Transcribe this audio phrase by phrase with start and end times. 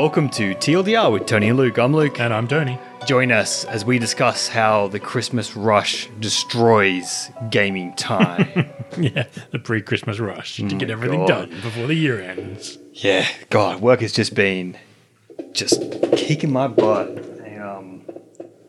[0.00, 1.78] welcome to TLDR with Tony and Luke.
[1.78, 2.18] I'm Luke.
[2.20, 2.78] And I'm Tony.
[3.06, 8.70] Join us as we discuss how the Christmas rush destroys gaming time.
[8.98, 11.48] Yeah, the pre Christmas rush to get everything God.
[11.48, 12.76] done before the year ends.
[12.94, 14.76] yeah, God, work has just been
[15.52, 15.80] just
[16.16, 17.06] kicking my butt.
[17.08, 18.02] And, um,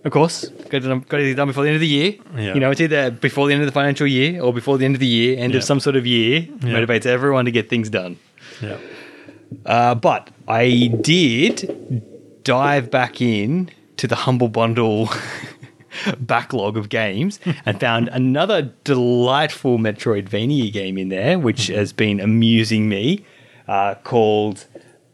[0.04, 2.14] of course, got to, got get it done before the end of the year.
[2.36, 2.54] Yeah.
[2.54, 4.94] You know, it's either before the end of the financial year or before the end
[4.96, 5.58] of the year, end Yeah.
[5.58, 6.42] of some sort of year.
[6.42, 6.76] Yeah.
[6.76, 8.18] Motivates everyone to get things done.
[8.62, 8.78] Yeah.
[9.66, 12.04] Uh, but I did
[12.44, 15.10] dive back in to the Humble Bundle
[16.20, 22.90] backlog of games and found another delightful Metroidvania game in there, which has been amusing
[22.90, 23.26] me,
[23.68, 24.66] uh, called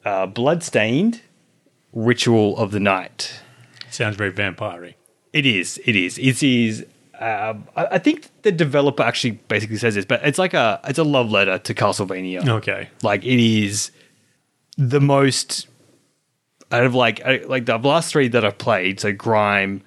[0.05, 1.21] uh, Bloodstained
[1.93, 3.41] Ritual of the Night.
[3.89, 4.93] Sounds very vampire
[5.33, 5.79] It is.
[5.85, 6.17] It is.
[6.17, 6.85] It is.
[7.19, 10.99] Um, I, I think the developer actually basically says this, but it's like a it's
[10.99, 12.47] a love letter to Castlevania.
[12.47, 12.89] Okay.
[13.01, 13.91] Like it is
[14.77, 15.67] the most
[16.71, 18.99] out of like like the last three that I've played.
[18.99, 19.81] So Grime,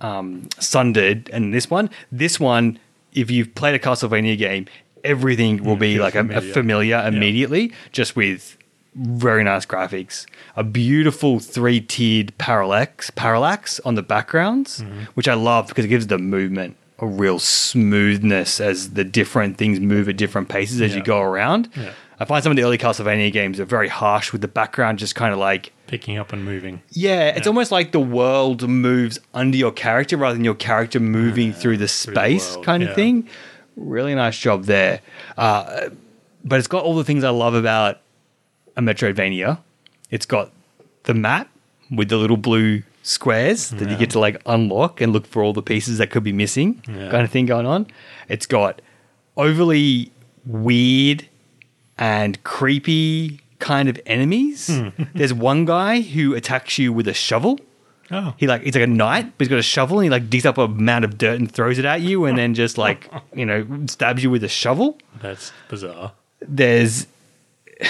[0.00, 1.90] um, Sundered, and this one.
[2.12, 2.78] This one,
[3.12, 4.66] if you've played a Castlevania game,
[5.04, 6.52] everything will be feels like a, a familiar.
[6.52, 8.56] familiar immediately, just with
[8.94, 10.24] very nice graphics,
[10.56, 15.04] a beautiful three tiered parallax parallax on the backgrounds, Mm-hmm.
[15.14, 19.78] which I love because it gives the movement a real smoothness as the different things
[19.80, 21.68] move at different paces as you go around.
[22.18, 22.22] Yeah.
[22.22, 25.14] I find some of the early Castlevania games are very harsh with the background just
[25.14, 26.82] kind of like Picking up and moving.
[26.90, 27.48] yeah, it's Yeah.
[27.50, 31.84] almost like the world moves under your character rather than your character moving through the
[31.84, 32.94] the space world, kind of yeah.
[32.96, 33.28] thing.
[33.76, 35.00] Really nice job there.
[35.36, 35.90] Uh,
[36.44, 38.00] but it's got all the things I love about
[38.76, 39.58] a Metroidvania.
[40.10, 40.50] It's got
[41.04, 41.48] the map
[41.90, 45.52] with the little blue squares that you get to like unlock and look for all
[45.52, 47.10] the pieces that could be missing, Yeah.
[47.10, 47.86] kind of thing going on.
[48.28, 48.80] It's got
[49.36, 50.10] overly
[50.44, 51.26] weird
[51.98, 54.68] and creepy kind of enemies.
[54.68, 54.88] Hmm.
[55.14, 57.58] There's one guy who attacks you with a shovel.
[58.10, 58.34] Oh.
[58.36, 60.46] He like he's like a knight, but he's got a shovel and he like digs
[60.46, 63.44] up a mound of dirt and throws it at you, and then just like you
[63.44, 64.98] know stabs you with a shovel.
[65.20, 66.12] That's bizarre.
[66.40, 67.06] There's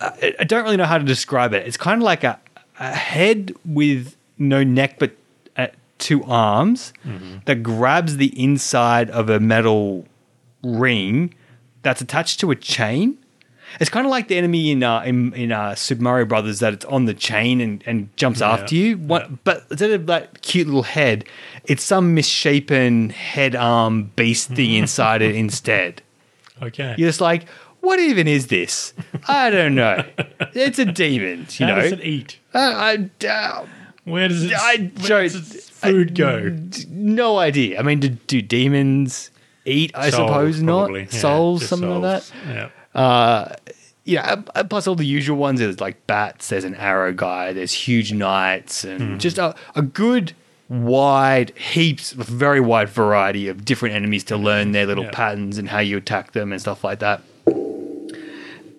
[0.00, 1.66] I I don't really know how to describe it.
[1.66, 2.40] It's kind of like a,
[2.78, 5.10] a head with no neck but
[5.56, 5.66] uh,
[5.98, 6.92] two arms
[7.44, 10.06] that grabs the inside of a metal
[10.62, 11.34] ring
[11.82, 13.18] that's attached to a chain.
[13.80, 16.72] It's kind of like the enemy in uh, in, in uh, Super Mario Brothers that
[16.72, 18.52] it's on the chain and, and jumps Yeah.
[18.52, 18.96] after you.
[18.96, 21.24] What, But instead of that cute little head,
[21.64, 26.00] it's some misshapen head arm beast thing inside it instead.
[26.62, 26.94] Okay.
[26.96, 27.46] You're just like,
[27.80, 28.94] what even is this?
[29.28, 30.02] I don't know.
[30.54, 31.82] It's a demon, you How know.
[31.82, 32.38] does it eat?
[32.54, 32.58] Uh,
[33.22, 33.66] I, uh,
[34.04, 34.52] Where does it?
[34.56, 36.48] I where does its food go?
[36.48, 37.78] d- no idea.
[37.78, 39.30] I mean, do, do demons
[39.68, 39.92] eat?
[39.94, 40.90] I Souls, suppose not.
[40.94, 42.32] Yeah, souls, something like that.
[42.94, 43.00] Yeah.
[43.00, 43.54] Uh,
[44.04, 45.60] yeah, uh, plus all the usual ones.
[45.60, 46.48] There's like bats.
[46.48, 47.52] There's an arrow guy.
[47.52, 49.18] There's huge knights, and Hmm.
[49.18, 50.32] just a, a good
[50.68, 55.10] wide heaps, very wide variety of different enemies to learn their little Yeah.
[55.12, 57.22] patterns and how you attack them and stuff like that.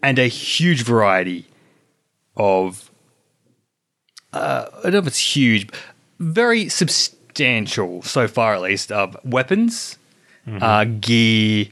[0.01, 1.45] And a huge variety
[2.37, 2.89] of
[4.33, 5.79] uh, I don't know if it's huge, but
[6.19, 9.97] very substantial so far at least of weapons,
[10.47, 11.67] uh, gear,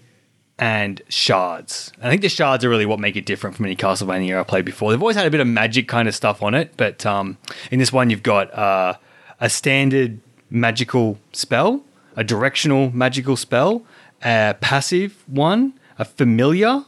[0.60, 1.92] and shards.
[2.02, 4.66] I think the shards are really what make it different from any Castlevania I've played
[4.66, 4.92] before.
[4.92, 7.38] They've always had a bit of magic kind of stuff on it, but um,
[7.72, 8.96] in this one you've got uh,
[9.40, 10.20] a standard
[10.50, 11.84] magical spell,
[12.16, 13.84] a directional magical spell,
[14.24, 16.84] a passive one, a familiar,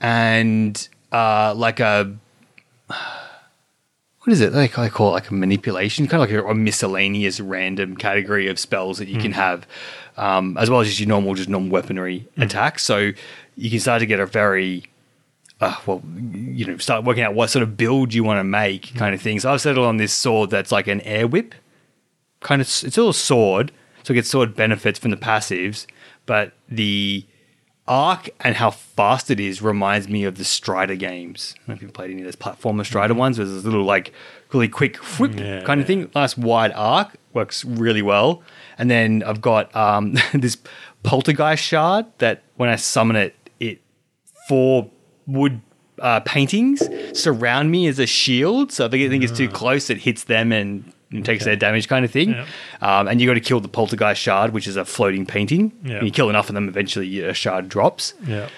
[0.00, 2.16] and uh, like a
[2.88, 4.52] what is it?
[4.52, 8.48] They I call it like a manipulation, kind of like a, a miscellaneous random category
[8.48, 9.66] of spells that you can have,
[10.16, 12.82] um, as well as just your normal, just normal weaponry attacks.
[12.82, 13.12] So
[13.56, 14.84] you can start to get a very,
[15.60, 16.02] uh, well,
[16.32, 19.20] you know, start working out what sort of build you want to make, kind of
[19.20, 19.40] thing.
[19.40, 21.54] So I've settled on this sword that's like an air whip,
[22.40, 22.68] kind of.
[22.68, 23.72] It's all a sword,
[24.02, 25.86] so it gets sword benefits from the passives,
[26.26, 27.26] but the
[27.86, 31.54] arc and how fast it is reminds me of the Strider games.
[31.54, 33.38] I don't know if you've played any of those platformer Strider ones.
[33.38, 34.12] Where there's this little like
[34.54, 36.10] really quick whoop Yeah, kind of thing.
[36.14, 38.42] Nice wide arc works really well.
[38.78, 40.56] And then I've got um, this
[41.02, 43.80] poltergeist shard that when I summon it, it
[44.48, 44.90] four
[45.26, 45.60] wood
[46.00, 46.82] uh, paintings
[47.18, 48.72] surround me as a shield.
[48.72, 51.50] So if I think it's too close, it hits them and, and takes Okay.
[51.50, 52.34] their damage kind of thing.
[52.80, 55.72] Um, and you got to kill the poltergeist shard, which is a floating painting.
[55.84, 58.14] And you kill enough of them, eventually a shard drops.
[58.26, 58.48] Yeah.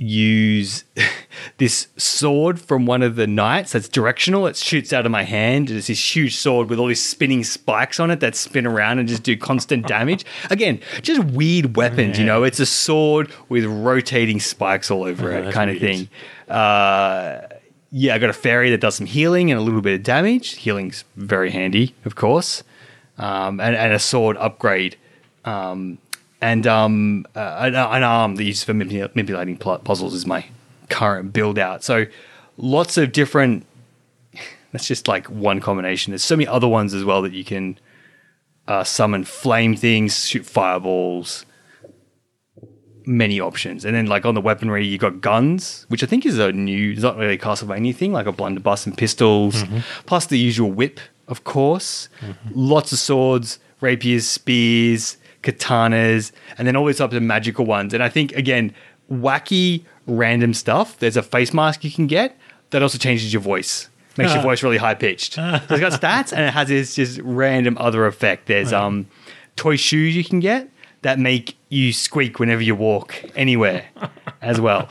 [0.00, 0.84] Use
[1.58, 4.46] this sword from one of the knights that's directional.
[4.46, 5.70] It shoots out of my hand.
[5.70, 9.08] It's this huge sword with all these spinning spikes on it that spin around and
[9.08, 10.24] just do constant damage.
[10.50, 12.44] Again, just weird weapons, you know.
[12.44, 15.96] It's a sword with rotating spikes all over Oh, it, kind of weird.
[15.96, 16.08] thing.
[16.48, 17.40] Uh,
[17.90, 20.56] yeah, I got a fairy that does some healing and a little bit of damage.
[20.58, 22.62] Healing's very handy, of course,
[23.18, 24.96] um, and, and a sword upgrade,
[25.44, 25.98] um,
[26.40, 30.44] and um, uh, an, an arm that uses for manipula- manipulating puzzles is my
[30.88, 31.82] current build out.
[31.84, 32.06] So
[32.56, 33.66] lots of different.
[34.72, 36.10] That's just like one combination.
[36.10, 37.78] There's so many other ones as well that you can
[38.66, 41.46] uh, summon flame things, shoot fireballs,
[43.06, 43.84] many options.
[43.86, 46.92] And then like on the weaponry, you got guns, which I think is a new,
[46.92, 49.64] it's not really a Castlevania thing, like a blunderbuss and pistols,
[50.04, 52.10] plus the usual whip, of course.
[52.54, 57.94] Lots of swords, rapiers, spears, katanas, and then all these types of magical ones.
[57.94, 58.74] And I think again,
[59.10, 60.98] wacky, random stuff.
[60.98, 62.36] There's a face mask you can get
[62.70, 63.88] that also changes your voice.
[64.16, 65.34] Makes your voice really high pitched.
[65.34, 68.46] so it's got stats and it has this just random other effect.
[68.46, 69.06] There's um
[69.54, 70.68] toy shoes you can get
[71.02, 73.84] that make you squeak whenever you walk anywhere
[74.42, 74.88] as well.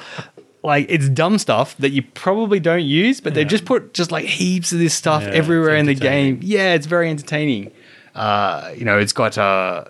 [0.63, 4.23] Like it's dumb stuff that you probably don't use, but they've just put just like
[4.25, 6.39] heaps of this stuff Yeah, everywhere in the game.
[6.41, 7.71] Yeah, it's very entertaining.
[8.15, 9.85] Uh, you know, it's got uh,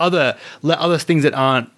[0.00, 1.70] other other things that aren't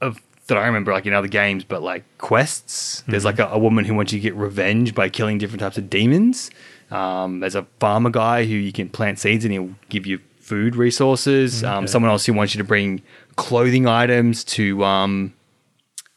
[0.00, 3.02] of that I remember like in other games, but like quests.
[3.08, 5.76] There's like a, a woman who wants you to get revenge by killing different types
[5.78, 6.50] of demons.
[6.90, 10.76] Um, there's a farmer guy who you can plant seeds and he'll give you food
[10.76, 11.64] resources.
[11.64, 13.00] Um, someone else who wants you to bring
[13.36, 15.32] clothing items to um,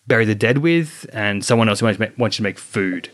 [0.07, 3.09] bury the dead with, and someone else who wants, make, wants you to make food.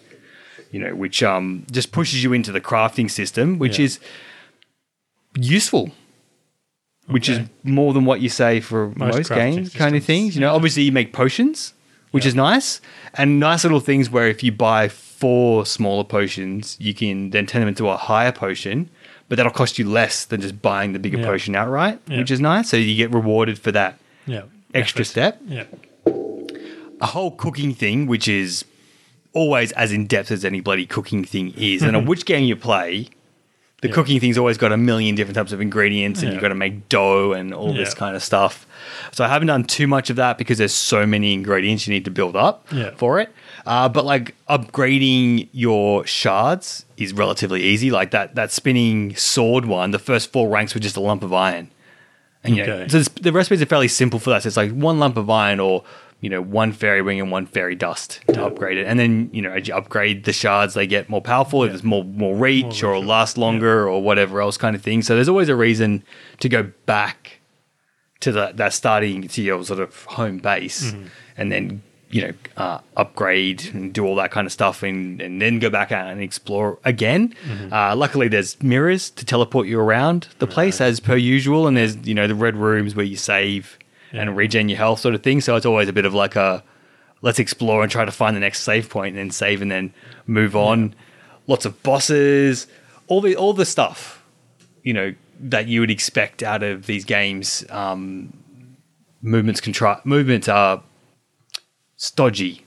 [0.72, 3.86] You know, which um, just pushes you into the crafting system, which Yeah.
[3.86, 4.00] is
[5.38, 5.92] useful.
[7.08, 10.36] Which is more than what you say for most, Most games, kind of things.
[10.36, 11.74] You know, obviously you make potions,
[12.12, 12.30] which Yeah.
[12.30, 12.80] is nice,
[13.16, 17.60] and nice little things where if you buy four smaller potions, you can then turn
[17.62, 18.90] them into a higher potion,
[19.28, 21.26] but that'll cost you less than just buying the bigger Yeah.
[21.26, 22.20] potion outright, Yeah.
[22.20, 22.70] which is nice.
[22.70, 24.44] So you get rewarded for that Yeah.
[24.74, 25.10] extra Effort.
[25.10, 25.42] step.
[25.48, 25.64] Yeah.
[27.02, 28.64] A whole cooking thing, which is
[29.34, 31.82] always as in depth as any bloody cooking thing is.
[31.82, 33.08] and on which game you play,
[33.84, 33.94] the Yeah.
[33.94, 36.34] cooking thing's always got a million different types of ingredients, and Yeah.
[36.34, 38.66] you've got to make dough and all this kind of stuff.
[39.12, 42.06] So I haven't done too much of that because there's so many ingredients you need
[42.06, 42.92] to build up Yeah.
[42.96, 43.30] for it.
[43.66, 47.92] Uh, but like upgrading your shards is relatively easy.
[47.92, 51.32] Like that that spinning sword one, the first four ranks were just a lump of
[51.34, 51.70] iron.
[52.44, 52.88] And you know, Okay.
[52.90, 54.44] so the recipes are fairly simple for that.
[54.44, 55.84] So it's like one lump of iron or
[56.24, 58.46] you know one fairy wing and one fairy dust to Yeah.
[58.48, 58.86] upgrade it.
[58.88, 61.62] And then you know as you upgrade the shards, they get more powerful.
[61.62, 65.02] There's more more reach More or reach, last longer or whatever else kind of thing.
[65.04, 66.02] So there's always a reason
[66.40, 67.40] to go back
[68.22, 71.08] to the, that starting to your sort of home base Mm-hmm.
[71.38, 75.42] and then you know uh, upgrade and do all that kind of stuff and, and
[75.42, 77.74] then go back out and explore again Mm-hmm.
[77.74, 81.96] uh, luckily there's mirrors to teleport you around the place as per usual and there's
[82.08, 83.83] you know the red rooms where you save Yeah.
[84.14, 86.64] And regen your health sort of thing so it's always a bit of like a
[87.22, 89.94] let's explore and try to find the next save point and then save and then
[90.28, 90.94] move on
[91.48, 92.68] lots of bosses
[93.08, 94.24] all the all the stuff
[94.84, 97.66] you know that you would expect out of these games.
[97.70, 98.34] Um,
[99.22, 100.82] movements contri- movements are
[101.98, 102.66] stodgy,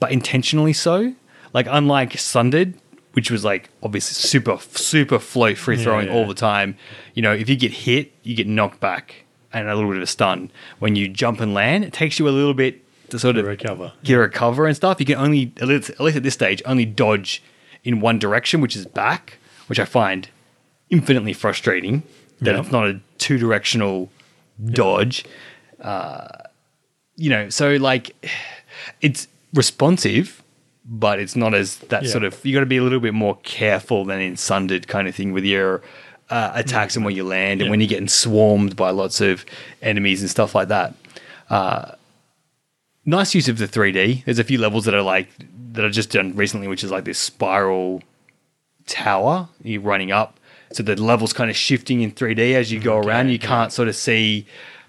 [0.00, 1.14] but intentionally so.
[1.52, 2.74] Like unlike Sundered,
[3.12, 6.76] which was like obviously super super float free throwing Yeah, all the time.
[7.14, 9.24] You know, if you get hit, you get knocked back
[9.60, 10.50] and a little bit of a stun.
[10.78, 13.46] When you jump and land, it takes you a little bit to sort To of
[13.46, 13.92] recover.
[14.04, 15.00] get a recover and stuff.
[15.00, 17.42] You can only, at least, at least at this stage, only dodge
[17.84, 20.28] in one direction, which is back, which I find
[20.90, 22.02] infinitely frustrating.
[22.40, 22.60] That Yeah.
[22.60, 24.10] it's not a two directional
[24.72, 25.24] dodge.
[25.80, 26.26] Uh,
[27.16, 28.10] you know, so like
[29.00, 30.42] it's responsive,
[30.84, 32.10] but it's not as that Yeah.
[32.10, 32.44] sort of.
[32.44, 35.32] You got to be a little bit more careful than in Sundered kind of thing
[35.32, 35.82] with your.
[36.28, 37.70] Uh, attacks and where you land, and Yeah.
[37.70, 39.44] when you're getting swarmed by lots of
[39.80, 40.94] enemies and stuff like that
[43.04, 44.24] nice use of the 3D.
[44.24, 45.28] There's a few levels that are like
[45.72, 48.02] that are just done recently, which is like this spiral
[48.86, 50.38] tower you're running up.
[50.72, 53.28] So the level's kind of shifting in 3D as you go Okay, around.
[53.28, 53.46] You okay.
[53.46, 54.46] can't sort of see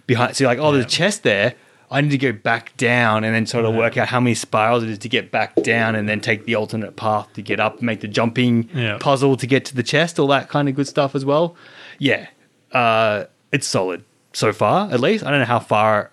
[0.07, 0.35] behind.
[0.35, 1.53] So you're like, oh, there's a chest there.
[1.89, 4.83] I need to go back down and then sort of work out how many spirals
[4.83, 7.81] it is to get back down and then take the alternate path to get up,
[7.81, 8.97] make the jumping Yeah.
[8.99, 11.55] puzzle to get to the chest, all that kind of good stuff as well.
[11.97, 12.27] Yeah.
[12.73, 14.03] Uh, it's solid
[14.33, 15.23] so far, at least.
[15.25, 16.11] I don't know how far.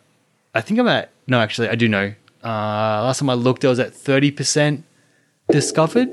[0.54, 1.10] I think I'm at.
[1.26, 2.14] No, actually, I do know.
[2.44, 4.82] Uh, last time I looked, I was at 30%
[5.50, 6.08] discovered,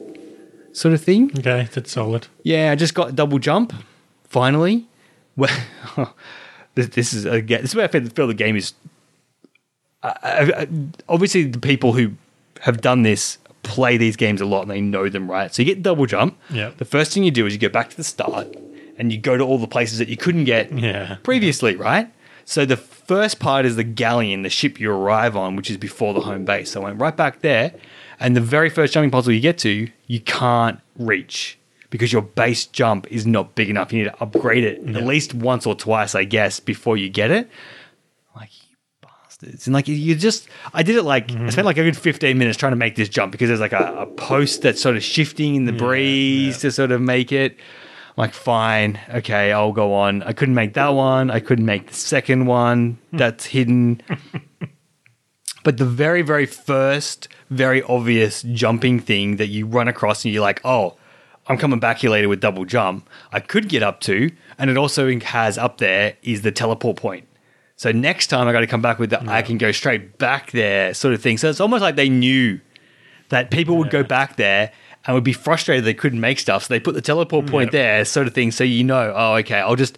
[0.74, 1.32] sort of thing.
[1.38, 2.28] Okay, that's solid.
[2.44, 3.74] Yeah, I just got double jump,
[4.28, 4.88] finally.
[5.38, 5.50] Well,
[6.76, 7.62] this, this is again.
[7.62, 8.74] This is where I feel the game is.
[10.04, 12.14] Obviously, the people who
[12.62, 15.54] have done this play these games a lot and they know them, right?
[15.54, 16.38] So you get double jump.
[16.50, 16.72] Yeah.
[16.78, 18.48] The first thing you do is you go back to the start
[18.98, 21.18] and you go to all the places that you couldn't get Yeah.
[21.24, 22.08] previously, right?
[22.46, 26.14] So the first part is the galleon, the ship you arrive on, which is before
[26.14, 26.72] the home base.
[26.72, 27.74] So I went right back there,
[28.24, 31.58] And the very first jumping puzzle you get to, you can't reach
[31.90, 33.92] because your base jump is not big enough.
[33.92, 35.00] You need to upgrade it Yeah.
[35.00, 37.50] at least once or twice, I guess, before you get it.
[39.42, 39.68] Bastards.
[39.68, 41.48] And like you just I did it like Mm-hmm.
[41.48, 43.74] I spent like a good 15 minutes trying to make this jump because there's like
[43.74, 46.62] a, a post that's sort of shifting in the breeze yeah.
[46.62, 47.54] to sort of make it.
[47.54, 50.24] I'm like, fine, okay, I'll go on.
[50.24, 51.32] I couldn't make that one.
[51.32, 54.02] I couldn't make the second one that's hidden.
[55.64, 60.42] But the very, very first, very obvious jumping thing that you run across and you're
[60.42, 60.98] like, oh,
[61.48, 64.32] I'm coming back here later with double jump, I could get up to.
[64.58, 67.28] And it also has up there is the teleport point.
[67.82, 70.52] So next time I got to come back with that, I can go straight back
[70.52, 71.40] there, sort of thing.
[71.40, 72.60] So it's almost like they knew
[73.30, 74.72] that people would go back there
[75.04, 76.66] and would be frustrated they couldn't make stuff.
[76.66, 77.72] So they put the teleport point Yep.
[77.72, 78.52] there, sort of thing.
[78.52, 79.98] So you know, oh, okay, I'll just,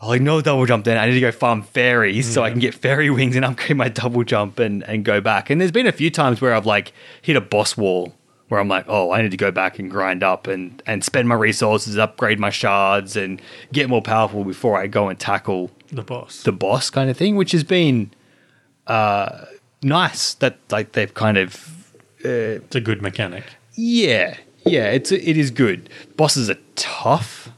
[0.00, 0.96] oh, I'll ignore double jump then.
[0.96, 3.88] I need to go farm fairies so I can get fairy wings and upgrade my
[3.88, 5.50] double jump and, and go back.
[5.50, 8.14] And there's been a few times where I've like hit a boss wall
[8.46, 11.28] where I'm like, oh, I need to go back and grind up and, and spend
[11.28, 16.02] my resources, upgrade my shards and get more powerful before I go and tackle The
[16.02, 16.42] boss.
[16.42, 18.10] the boss kind of thing, which has been
[18.86, 19.44] uh,
[19.82, 23.44] nice that like they've kind of it's a good mechanic.
[23.74, 25.88] yeah yeah it's it is good.
[26.16, 27.50] Bosses are tough.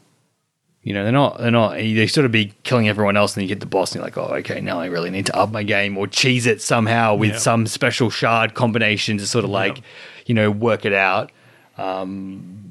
[0.82, 3.48] You know they're not they're not they sort of be killing everyone else and you
[3.48, 5.62] get the boss and you're like oh okay now I really need to up my
[5.62, 9.82] game or cheese it somehow with some special shard combination to sort of like
[10.26, 11.30] you know work it out.
[11.76, 12.64] Um,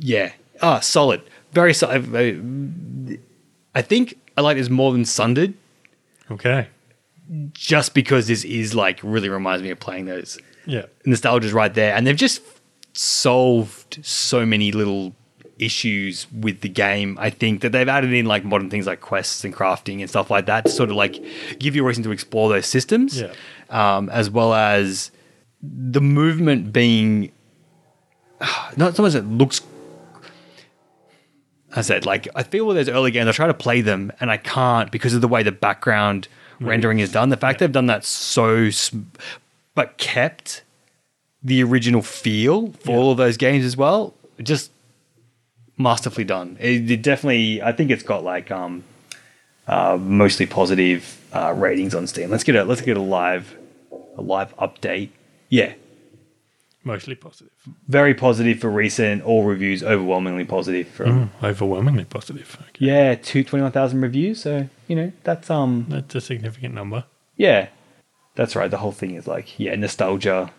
[0.00, 1.22] yeah ah solid
[1.52, 3.20] very solid.
[3.74, 5.54] I think I like this more than Sundered
[6.30, 6.68] Okay.
[7.54, 10.38] just because this is like really reminds me of playing those.
[10.64, 10.84] Yeah.
[11.04, 12.40] Nostalgia's right there, and they've just
[12.92, 15.14] solved so many little
[15.58, 17.16] issues with the game.
[17.20, 20.30] I think that they've added in like modern things like quests and crafting and stuff
[20.30, 21.20] like that to sort of like
[21.58, 23.32] give you a reason to explore those systems, Yeah.
[23.70, 25.10] um, as well as
[25.60, 27.32] the movement being
[28.76, 29.60] not so much that looks.
[31.74, 34.30] I said, like, I feel with those early games, I try to play them and
[34.30, 36.28] I can't because of the way the background
[36.60, 37.28] rendering is done.
[37.28, 39.02] The fact they've done that so, sm-
[39.74, 40.62] but kept
[41.42, 44.72] the original feel for all of those games as well, just
[45.76, 46.56] masterfully done.
[46.58, 48.82] It, it definitely, I think it's got like um,
[49.66, 52.30] uh, mostly positive uh, ratings on Steam.
[52.30, 53.56] Let's get a let's get a live
[54.16, 55.10] a live update.
[55.48, 55.74] Yeah,
[56.88, 57.52] Mostly positive.
[57.86, 59.22] very positive for recent.
[59.22, 62.56] All reviews overwhelmingly positive from Overwhelmingly positive.
[62.70, 62.86] Okay.
[62.86, 64.40] yeah, two twenty one thousand reviews.
[64.42, 67.04] So you know that's um That's a significant number.
[67.36, 67.68] yeah,
[68.36, 68.70] that's right.
[68.70, 70.50] The whole thing is like yeah, nostalgia.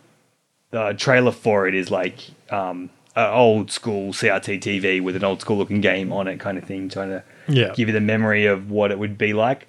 [0.72, 2.18] The trailer for it is like
[2.52, 6.58] um an old school CRT TV with an old school looking game on it, kind
[6.60, 7.74] of thing, trying to Yeah.
[7.74, 9.66] give you the memory of what it would be like.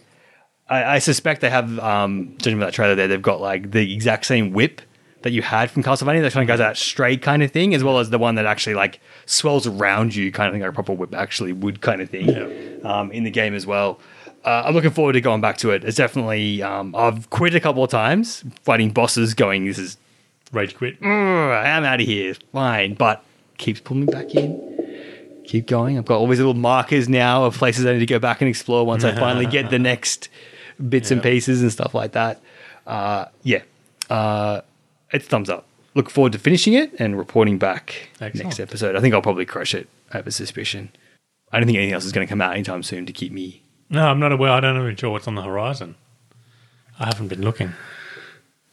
[0.69, 3.93] I, I suspect they have, um, judging by that trailer there, they've got like the
[3.95, 4.83] exact same whip
[5.23, 7.85] that you had from Castlevania that kind of goes out straight kind of thing, as
[7.85, 10.75] well as the one that actually like swells around you kind of thing, like a
[10.75, 12.91] proper whip actually would kind of thing Yeah.
[13.01, 13.99] um, in the game as well.
[14.45, 15.85] Uh, I'm looking forward to going back to it.
[15.85, 19.97] It's definitely, um, I've quit a couple of times fighting bosses going, this is,
[20.53, 20.97] Rage quit.
[21.03, 23.23] I'm out of here, fine, but
[23.59, 24.69] keeps pulling me back in
[25.45, 25.99] keep going.
[25.99, 28.49] I've got all these little markers now of places I need to go back and
[28.49, 30.29] explore once I finally get the next
[30.89, 32.41] bits and pieces and stuff like that.
[32.87, 33.63] Uh, yeah,
[34.09, 34.61] uh,
[35.13, 35.67] it's thumbs up.
[35.95, 38.45] Look forward to finishing it and reporting back Excellent.
[38.47, 38.95] next episode.
[38.97, 39.89] I think I'll probably crush it.
[40.13, 40.91] I have a suspicion.
[41.53, 43.63] I don't think anything else is going to come out anytime soon to keep me.
[43.89, 44.51] No, I'm not aware.
[44.53, 45.97] I don't even sure what's on the horizon.
[47.01, 47.73] I haven't been looking.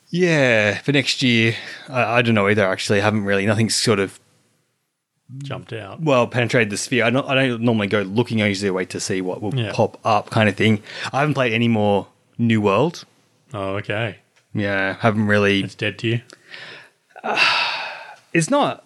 [0.10, 1.56] Yeah, for next year,
[1.90, 2.66] I, I don't know either.
[2.68, 3.46] Actually, I haven't really.
[3.46, 4.20] Nothing's sort of
[5.40, 6.02] Jumped out.
[6.02, 7.04] well penetrated the sphere.
[7.04, 8.42] I don't, I don't normally go looking.
[8.42, 9.72] I usually wait to see what will Yeah.
[9.74, 10.82] pop up, kind of thing.
[11.12, 13.04] I haven't played any more New World.
[13.54, 14.18] Oh, okay.
[14.58, 15.62] Yeah, haven't really.
[15.64, 16.22] It's dead to you.
[18.34, 18.86] It's not.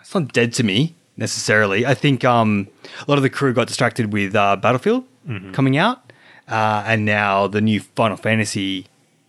[0.00, 1.86] It's not dead to me necessarily.
[1.86, 2.66] I think um,
[3.06, 5.04] a lot of the crew got distracted with uh, Battlefield
[5.52, 6.12] coming out,
[6.48, 8.86] uh, and now the new Final Fantasy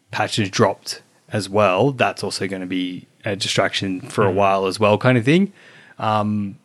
[0.09, 1.91] patch has dropped as well.
[1.91, 5.53] That's also going to be a distraction for a while as well, kind of thing.
[5.99, 6.57] Um,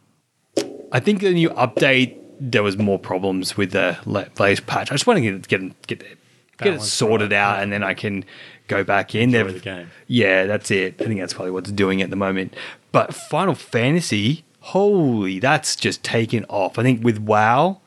[0.91, 4.91] I think the new update there was more problems with the la- latest patch.
[4.91, 6.19] I just want to get get get,
[6.59, 7.62] get it sorted right, out, yeah.
[7.62, 8.25] and then I can
[8.67, 9.35] go back in.
[9.35, 9.91] Enjoy They've- the game.
[10.07, 11.00] yeah, that's it.
[11.00, 12.55] I think that's probably what's doing at the moment.
[12.93, 16.79] But Final Fantasy, holy, that's just taken off.
[16.79, 17.81] I think with WoW,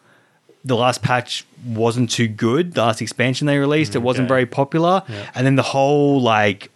[0.63, 2.73] the last patch wasn't too good.
[2.73, 5.03] The last expansion they released, it wasn't very popular.
[5.09, 5.29] Yeah.
[5.35, 6.71] And then the whole like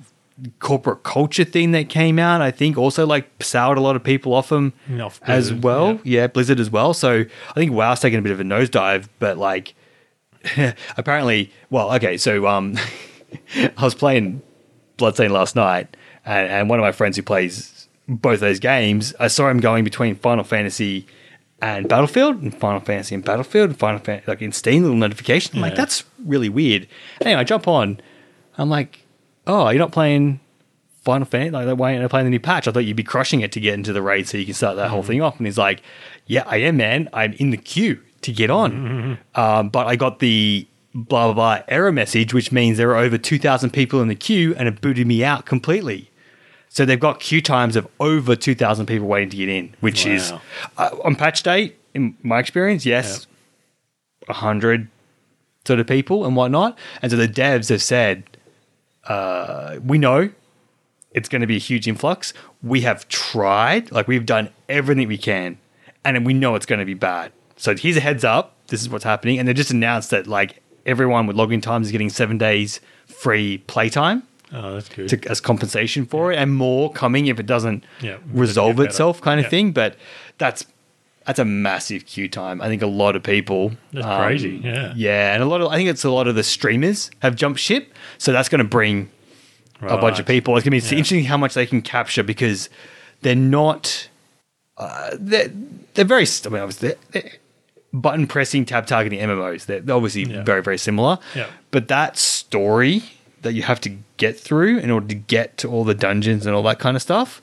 [0.60, 4.34] corporate culture thing that came out, I think also like soured a lot of people
[4.34, 6.00] off them Off as well.
[6.04, 6.28] Yeah.
[6.28, 6.94] Blizzard as well.
[6.94, 9.76] So I think WoW's taken a bit of a nosedive, but like
[10.98, 12.78] apparently, well, okay, so um,
[13.56, 14.42] I was playing
[14.98, 19.28] Bloodstained last night, and, and one of my friends who plays both those games, I
[19.28, 21.08] saw him going between Final Fantasy
[21.62, 25.56] and Battlefield, and Final Fantasy and Battlefield, and Final Fantasy like in Steam little notification.
[25.56, 26.88] I'm like, that's really weird.
[27.22, 28.00] Anyway, I jump on.
[28.58, 29.06] I'm like,
[29.48, 30.40] oh, you're not playing
[31.02, 31.52] Final Fantasy?
[31.52, 32.68] Like, why aren't you playing the new patch?
[32.68, 34.76] I thought you'd be crushing it to get into the raid so you can start
[34.76, 35.38] that whole thing off.
[35.38, 35.82] And he's like,
[36.26, 37.10] yeah, I am, man.
[37.14, 39.20] I'm in the queue to get on.
[39.36, 43.18] Um, but I got the blah, blah, blah error message, which means there are over
[43.18, 46.10] 2,000 people in the queue and it booted me out completely.
[46.70, 50.32] So they've got queue times of over 2,000 people waiting to get in, which is
[50.78, 53.28] uh, on patch day, in my experience, yes,
[54.28, 54.90] a 100
[55.66, 56.78] sort of people and whatnot.
[57.02, 58.24] And so the devs have said,
[59.06, 60.32] uh, we know
[61.12, 62.34] it's going to be a huge influx.
[62.62, 65.58] We have tried, like we've done everything we can,
[66.04, 67.32] and we know it's going to be bad.
[67.58, 68.54] So here's a heads up.
[68.68, 71.92] This is what's happening, and they just announced that like everyone with login times is
[71.92, 75.10] getting seven days free playtime Oh, that's good.
[75.10, 79.40] to, as compensation for it, and more coming if it doesn't Yeah, resolve itself, kind
[79.40, 79.50] of Yeah.
[79.50, 79.72] thing.
[79.72, 79.96] But
[80.38, 80.66] that's
[81.26, 82.62] that's a massive queue time.
[82.62, 83.72] I think a lot of people.
[83.94, 84.94] That's um, crazy, yeah.
[84.96, 87.60] yeah, and a lot of I think it's a lot of the streamers have jumped
[87.60, 89.10] ship, so that's going to bring
[89.82, 90.56] a bunch of people.
[90.58, 90.98] It's going to be Yeah.
[91.00, 92.70] interesting how much they can capture because
[93.22, 94.10] they're not.
[94.78, 95.52] Uh, they're,
[95.94, 96.26] they're very.
[96.46, 97.32] I mean, obviously, they're, they're
[98.02, 99.66] button pressing, tab targeting MMOs.
[99.66, 100.44] They're, obviously Yeah.
[100.44, 101.18] very, very similar.
[101.36, 101.48] Yeah.
[101.72, 103.04] But that story
[103.42, 106.56] that you have to get through in order to get to all the dungeons and
[106.56, 107.42] all that kind of stuff.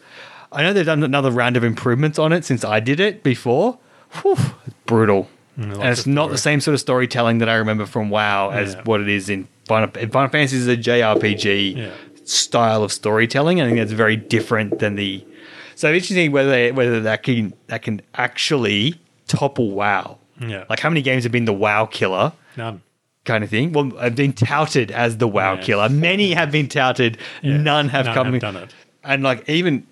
[0.51, 3.79] I know they've done another round of improvements on it since I did it before.
[4.21, 5.29] Whew, it's brutal.
[5.59, 8.75] Mm, and it's not the same sort of storytelling that I remember from WoW as
[8.75, 8.83] Yeah.
[8.85, 11.91] what it is in Final, in Final Fantasy is a JRPG Yeah.
[12.25, 13.61] style of storytelling.
[13.61, 15.25] I think that's very different than the.
[15.75, 18.95] So it's interesting whether they, whether that can that can actually
[19.29, 20.19] topple WoW.
[20.49, 20.65] Yeah.
[20.69, 22.83] Like how many games have been the WoW killer None.
[23.25, 23.73] kind of thing?
[23.73, 25.61] Well, have been touted as the WoW Yeah.
[25.63, 25.89] killer.
[25.89, 27.19] Many have been touted.
[27.43, 27.57] Yeah.
[27.57, 28.33] None have None come.
[28.33, 28.75] have done it.
[29.05, 29.87] And like even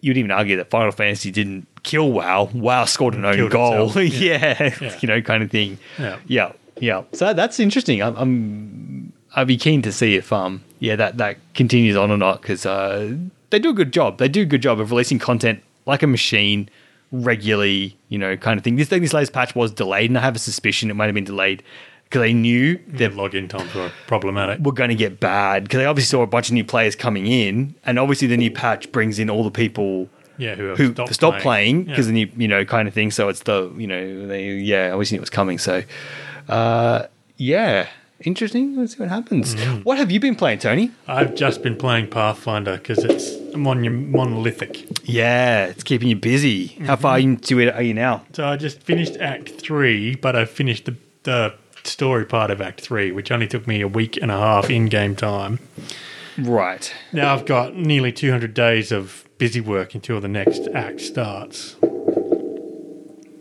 [0.00, 2.50] you'd even argue that Final Fantasy didn't kill WoW.
[2.52, 3.90] WoW scored an own goal.
[4.02, 4.72] yeah.
[4.80, 4.96] Yeah.
[5.00, 5.78] you know, kind of thing.
[5.98, 6.18] Yeah.
[6.26, 7.02] yeah, yeah.
[7.12, 8.02] So that's interesting.
[8.02, 12.16] I'm, I'm I'd be keen to see if um yeah that that continues on or
[12.18, 13.16] not because uh,
[13.50, 14.18] they do a good job.
[14.18, 16.68] They do a good job of releasing content like a machine
[17.22, 17.96] regularly.
[18.08, 18.76] You know, kind of thing.
[18.76, 21.14] This thing, this latest patch was delayed, and I have a suspicion it might have
[21.14, 21.62] been delayed
[22.04, 24.60] because they knew Their that login times were problematic.
[24.60, 27.26] We're going to get bad because they obviously saw a bunch of new players coming
[27.26, 31.14] in, and obviously the new patch brings in all the people Yeah, who who stopped,
[31.14, 31.90] stopped playing Yeah.
[31.90, 33.10] because the new you know kind of thing.
[33.10, 35.58] So it's the you know they yeah obviously knew it was coming.
[35.58, 35.82] So
[36.48, 37.88] uh, yeah,
[38.26, 38.76] interesting.
[38.76, 39.54] Let's see what happens.
[39.54, 39.82] Mm-hmm.
[39.82, 40.90] What have you been playing, Tony?
[41.06, 44.86] I've just been playing Pathfinder because it's mon- monolithic.
[45.08, 46.66] Yeah, it's keeping you busy.
[46.86, 47.30] How far Mm-hmm.
[47.30, 48.24] into it are you now?
[48.32, 52.80] So I just finished Act Three, but I finished the, the story part of Act
[52.80, 55.58] Three, which only took me a week and a half in game time.
[56.38, 56.92] Right.
[57.12, 61.76] Now I've got nearly 200 days of busy work until the next act starts.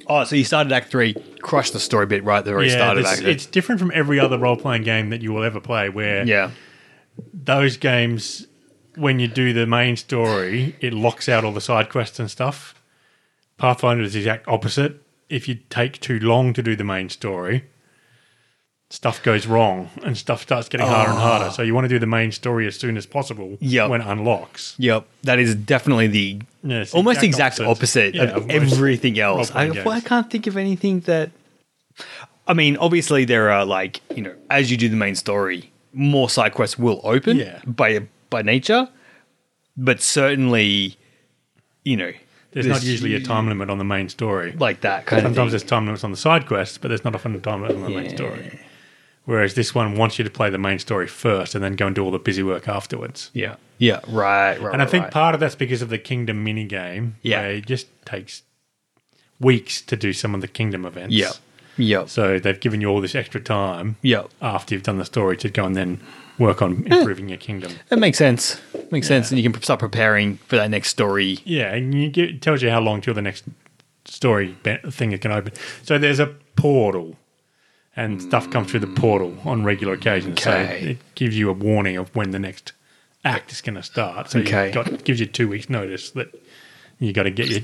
[0.07, 2.53] Oh, so you started Act Three, crushed the story bit right there.
[2.55, 3.31] the very start of this- Act Three.
[3.31, 6.51] it's different from every other role playing game that you will ever play, where Yeah.
[7.33, 8.47] those games,
[8.95, 12.75] when you do the main story, it locks out all the side quests and stuff.
[13.57, 15.01] Pathfinder is the exact opposite.
[15.29, 17.63] If you take too long to do the main story,
[18.93, 21.45] stuff goes wrong and stuff starts getting harder and harder.
[21.45, 21.49] Ah.
[21.49, 23.89] So you want to do the main story as soon as possible Yep.
[23.89, 24.75] when it unlocks.
[24.77, 25.07] Yep.
[25.23, 29.49] That is definitely the Yeah, almost the exact exact opposite, Yeah, of, of everything else.
[29.55, 31.31] I, well, I can't think of anything that.
[32.47, 36.29] I mean, obviously there are like you know, as you do the main story, more
[36.29, 37.61] side quests will open Yeah.
[37.65, 38.89] by by nature,
[39.75, 40.97] but certainly,
[41.83, 42.11] you know,
[42.51, 44.51] There's not usually a time limit on the main story.
[44.59, 45.49] like that kind Sometimes of thing.
[45.49, 47.83] there's time limits on the side quests, but there's not often a time limit on
[47.83, 48.59] the main story.
[49.25, 51.95] Whereas this one wants you to play the main story first and then go and
[51.95, 53.31] do all the busy work afterwards.
[53.33, 54.73] Yeah, yeah, right, right.
[54.73, 55.13] And I right, think right.
[55.13, 57.15] part of that's because of the Kingdom mini game.
[57.21, 57.41] Yeah.
[57.43, 58.43] it just takes
[59.39, 61.15] weeks to do some of the Kingdom events.
[61.15, 61.31] yeah,
[61.77, 64.23] yeah, So they've given you all this extra time yeah.
[64.41, 66.01] after you've done the story to go and then
[66.37, 66.97] work on eh.
[66.97, 67.73] improving your kingdom.
[67.89, 68.59] That makes sense.
[68.91, 71.39] Makes sense, and you can start preparing for that next story.
[71.45, 73.45] Yeah, and you get, it tells you how long till the next
[74.05, 74.57] story
[74.89, 75.53] thing it can open.
[75.83, 77.15] So there's a portal,
[77.95, 80.39] and stuff comes through the portal on regular occasions.
[80.39, 80.79] Okay.
[80.81, 82.73] So it gives you a warning of when the next
[83.25, 84.29] act is going to start.
[84.31, 84.71] So Okay.
[84.71, 86.27] got, it gives you two weeks' notice that
[86.99, 87.61] you got to get your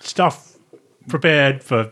[0.00, 0.56] stuff
[1.08, 1.90] prepared for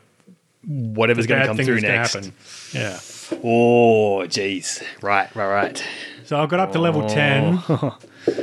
[0.67, 2.13] Whatever's going to come through next.
[2.13, 2.33] happen.
[2.75, 2.99] Yeah.
[3.43, 4.83] Oh, jeez.
[5.01, 5.85] Right, right, right.
[6.25, 7.63] So I've got up to level 10.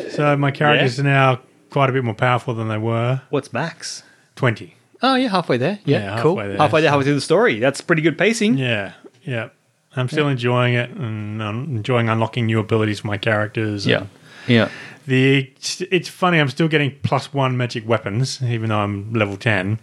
[0.10, 3.22] So my characters are now quite a bit more powerful than they were.
[3.30, 4.02] What's max?
[4.36, 4.74] 20.
[5.04, 5.78] Oh, yeah, halfway there.
[5.86, 6.36] Yeah, Yeah, cool.
[6.38, 7.60] halfway there, halfway there, so- halfway through the story.
[7.60, 8.58] That's pretty good pacing.
[8.58, 8.94] Yeah,
[9.28, 9.50] yeah.
[9.96, 13.88] I'm still enjoying it and um, enjoying unlocking new abilities for my characters.
[13.88, 14.06] Yeah,
[14.48, 14.70] yeah.
[15.08, 15.52] The
[15.90, 16.40] it's funny.
[16.40, 19.80] I'm still getting plus one magic weapons, even though I'm level ten.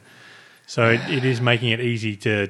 [0.67, 2.49] So it, it is making it easy to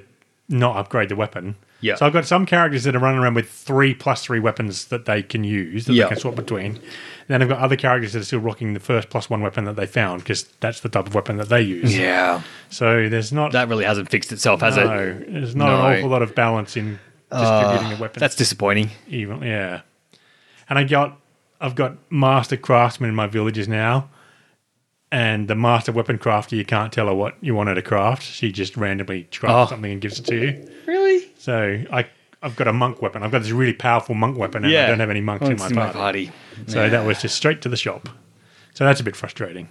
[0.49, 1.57] not upgrade the weapon.
[1.85, 1.97] Yeah.
[1.97, 5.05] So I've got some characters that are running around with three plus three weapons that
[5.05, 6.05] they can use that Yeah.
[6.05, 6.81] they can swap between.
[7.29, 9.77] Then I've got other characters that are still rocking the first plus one weapon that
[9.77, 11.97] they found because that's the type of weapon that they use.
[11.97, 12.41] Yeah.
[12.71, 14.85] So there's not That really hasn't fixed itself, has it?
[14.87, 15.33] no, it?
[15.33, 15.87] there's not No.
[15.87, 16.99] an awful lot of balance in
[17.31, 18.21] distributing the ah, weapons.
[18.21, 18.91] That's disappointing.
[19.09, 19.83] even yeah.
[20.71, 21.19] And I got
[21.61, 24.09] I've got master craftsmen in my villages now.
[25.15, 28.25] And the master weapon crafter, you can't tell her what you want her to craft.
[28.25, 29.67] She just randomly crafts Oh.
[29.75, 30.69] something and gives it to you.
[30.87, 31.31] Really?
[31.39, 32.07] So I
[32.43, 33.23] I've got a monk weapon.
[33.23, 35.57] I've got this really powerful monk weapon, and I don't have any monks oh, in
[35.59, 35.99] my party.
[35.99, 36.33] party.
[36.67, 38.09] So that was just straight to the shop.
[38.75, 39.69] So that's a bit frustrating.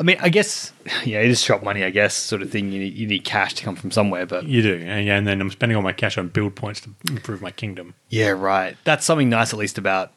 [0.00, 0.72] I mean, I guess,
[1.04, 2.72] yeah, it is shop money, I guess, sort of thing.
[2.72, 5.26] You need, you need cash to come from somewhere, but You do, and, yeah, and
[5.26, 7.94] then I'm spending all my cash on build points to improve my kingdom.
[8.08, 8.76] yeah, right.
[8.84, 10.10] That's something nice, at least, about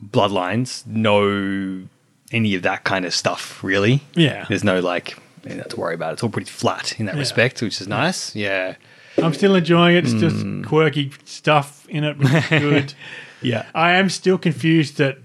[0.00, 0.86] Bloodlines.
[0.86, 1.88] No,
[2.34, 4.00] any of that kind of stuff, really.
[4.14, 5.16] Yeah, There's no, like,
[5.48, 6.14] you to worry about.
[6.14, 7.20] It's all pretty flat in that Yeah.
[7.20, 8.34] respect, which is nice.
[8.34, 8.74] Yeah.
[9.22, 10.04] I'm still enjoying it.
[10.04, 10.18] It's Hmm.
[10.20, 12.94] just quirky stuff in it, which is good.
[13.42, 13.66] Yeah.
[13.74, 15.18] I am still confused that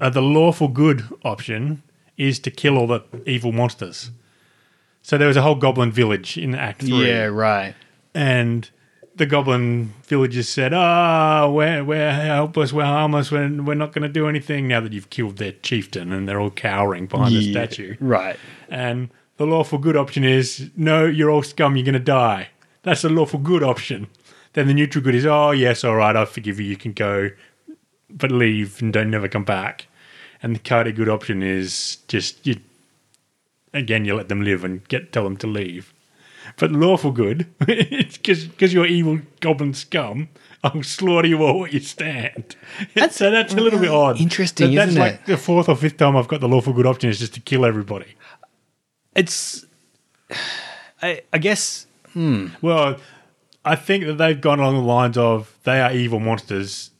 [0.00, 1.82] uh, the lawful good option
[2.16, 4.12] is to kill all the evil monsters.
[5.02, 7.74] So there was a whole goblin village in Act Three, Yeah, right.
[8.14, 8.70] and
[9.18, 14.08] the goblin villagers said, "Ah, we're we're helpless, we're harmless, we're, we're not going to
[14.08, 17.96] do anything." Now that you've killed their chieftain, and they're all cowering behind the statue,
[18.00, 18.36] Right.
[18.68, 22.48] and the lawful good option is, "No, you're all scum, you're going to die."
[22.82, 24.06] That's the lawful good option.
[24.54, 27.30] Then the neutral good is, "Oh yes, all right, I forgive you, you can go,
[28.08, 29.86] but leave and don't never come back."
[30.42, 32.56] And the chaotic good option is just you.
[33.74, 35.92] Again, you let them live and get tell them to leave.
[36.58, 40.28] But lawful good, it's because you're evil goblin scum.
[40.64, 42.56] I'll slaughter you all where you stand.
[43.10, 43.94] so that's a little bit mm.
[43.94, 44.20] odd.
[44.20, 45.26] interesting, But that's isn't like it?
[45.26, 47.64] the fourth or fifth time I've got the lawful good option is just to kill
[47.64, 48.06] everybody.
[49.14, 49.64] It's,
[51.02, 52.48] I, I guess, hmm.
[52.60, 52.96] Well,
[53.64, 56.90] I think that they've gone along the lines of they are evil monsters.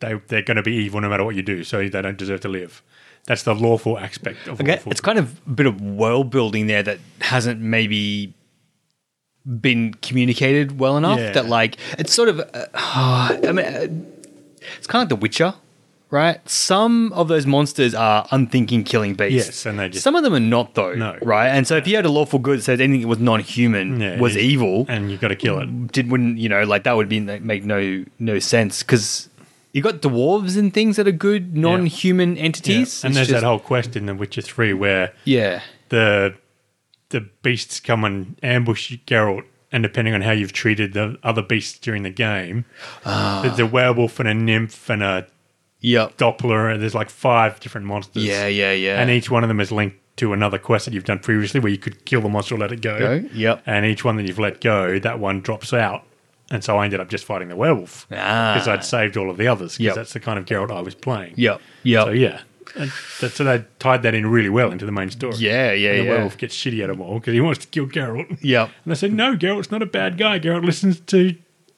[0.00, 2.40] They they're going to be evil no matter what you do, so they don't deserve
[2.40, 2.82] to live.
[3.26, 4.92] That's the lawful aspect of Okay, lawful.
[4.92, 8.32] it's kind of a bit of world building there that hasn't maybe
[9.60, 11.18] been communicated well enough.
[11.18, 11.32] Yeah.
[11.32, 13.86] That like it's sort of, uh, I mean, uh,
[14.78, 15.54] it's kind of like The Witcher,
[16.10, 16.46] right?
[16.48, 19.48] Some of those monsters are unthinking killing beasts.
[19.48, 20.94] Yes, and they just- some of them are not though.
[20.94, 21.16] No.
[21.22, 21.48] right?
[21.48, 24.20] And so if you had a lawful good that says anything that was non-human Yeah,
[24.20, 25.90] was it- evil, and you've got to kill it.
[25.92, 29.28] did wouldn't you know like that would be make no no sense because.
[29.74, 33.46] You got dwarves and things that are good non-human entities, And It's there's just- that
[33.46, 36.34] whole quest in The Witcher Three where yeah, the
[37.12, 41.78] the beasts come and ambush Geralt, and depending on how you've treated the other beasts
[41.78, 42.64] during the game,
[43.06, 43.40] Ah.
[43.42, 45.26] there's a werewolf and a nymph and a
[45.80, 48.24] yep, Doppler, and there's like five different monsters.
[48.24, 51.04] yeah, yeah, yeah, And each one of them is linked to another quest that you've
[51.04, 52.98] done previously where you could kill the monster or let it go.
[52.98, 53.62] Go, yep.
[53.64, 56.02] And each one that you've let go, that one drops out.
[56.50, 58.52] And so I ended up just fighting the werewolf Ah.
[58.52, 59.94] because I'd saved all of the others because Yep.
[59.94, 61.32] that's the kind of Geralt I was playing.
[61.36, 61.62] Yep.
[61.84, 62.04] Yep.
[62.04, 62.40] So yeah.
[62.76, 65.36] And that, so they tied that in really well into the main story.
[65.36, 66.10] Yeah, yeah, And the yeah.
[66.10, 68.38] werewolf gets shitty at them all because he wants to kill Geralt.
[68.42, 68.70] Yep.
[68.84, 70.38] And they said, no, Geralt's not a bad guy.
[70.38, 71.34] Geralt listens to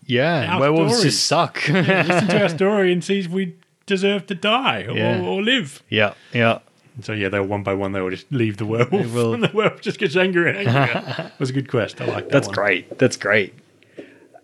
[0.07, 0.55] Yeah.
[0.55, 1.13] Our Werewolves stories.
[1.15, 1.57] just suck.
[1.69, 5.21] listen to our story and sees we deserve to die or, Yeah.
[5.23, 5.83] or live.
[5.89, 6.15] yeah.
[6.33, 6.59] Yeah.
[6.97, 7.91] And so yeah, they one by one.
[7.93, 11.03] They will just leave the werewolf, and the werewolf just gets angrier and angrier.
[11.35, 12.01] it was a good quest.
[12.01, 12.31] I like that.
[12.31, 12.55] That's one.
[12.55, 12.99] great.
[12.99, 13.53] That's great.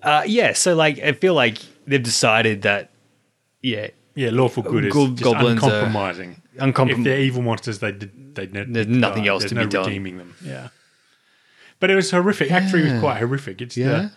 [0.03, 0.53] Uh, yeah.
[0.55, 2.91] So like, I feel like they've decided that.
[3.63, 3.91] Yeah.
[4.15, 6.43] Yeah, lawful good is goblins are uncompromising.
[6.59, 9.65] uncomprom- If they're evil monsters, they did- they ne- There's nothing else There's to no
[9.65, 9.87] be done.
[9.87, 10.35] redeeming them.
[10.45, 10.69] Yeah,
[11.79, 12.51] but it was horrific.
[12.51, 13.61] Act three was quite horrific.
[13.63, 13.89] It's Yeah.
[13.89, 14.13] the,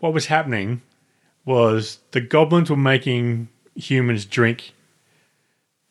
[0.00, 0.82] what was happening
[1.44, 4.72] was the goblins were making humans drink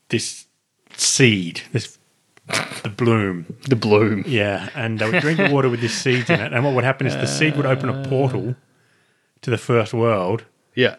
[0.10, 0.46] this
[0.96, 1.98] seed, this
[2.84, 3.46] the bloom.
[3.68, 4.24] The bloom.
[4.28, 6.54] Yeah, and they would drink the water with this seeds in it.
[6.54, 8.56] And what would happen is the seed would open a portal
[9.42, 10.96] to the first world Yeah.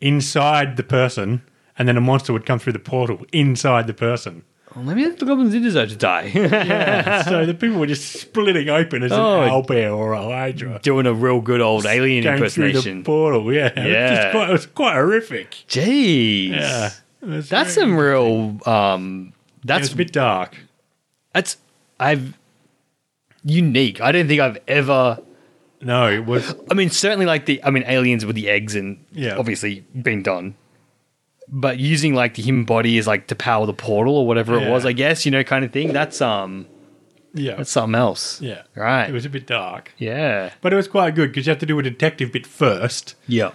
[0.00, 1.42] inside the person,
[1.78, 4.42] and then a monster would come through the portal inside the person.
[4.74, 6.30] Well, maybe the goblins did deserve to die.
[6.34, 9.42] Yeah, so the people were just splitting open as Oh.
[9.42, 10.78] an owlbear or a hydra.
[10.82, 13.02] Doing a real good old alien Came through the impersonation.
[13.04, 13.66] portal, yeah.
[13.74, 14.14] It was, Yeah.
[14.22, 15.50] just quite, it was quite horrific.
[15.68, 16.50] Jeez.
[16.50, 16.90] Yeah.
[17.22, 18.58] It was That's very- some real.
[18.68, 19.32] Um.
[19.62, 20.56] It That's a bit dark.
[21.32, 21.56] that's
[21.98, 22.38] I've
[23.44, 24.00] unique.
[24.00, 25.18] I don't think I've ever.
[25.80, 26.54] No, it was.
[26.70, 27.62] I mean, certainly like the.
[27.64, 29.36] I mean, aliens with the eggs and Yeah.
[29.36, 30.54] obviously been done.
[31.50, 34.62] But using like the human body is like to power the portal or whatever it
[34.62, 34.70] Yeah.
[34.70, 35.92] was, I guess you know, kind of thing.
[35.92, 36.66] That's um,
[37.34, 37.54] Yeah.
[37.56, 38.40] that's something else.
[38.42, 38.62] yeah.
[38.74, 39.08] Right.
[39.08, 39.92] It was a bit dark.
[39.98, 40.50] Yeah.
[40.60, 43.52] But it was quite good because you have to do a detective bit first Yeah.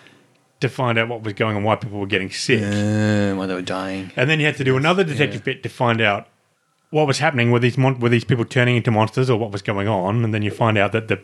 [0.62, 2.62] to find out what was going on, why people were getting sick.
[2.64, 4.12] Uh, while they were dying.
[4.16, 6.28] And then you had to do another detective bit to find out
[6.90, 7.52] what was happening.
[7.52, 10.24] Were these mon- were these people turning into monsters, or what was going on?
[10.24, 11.20] And then you find out that the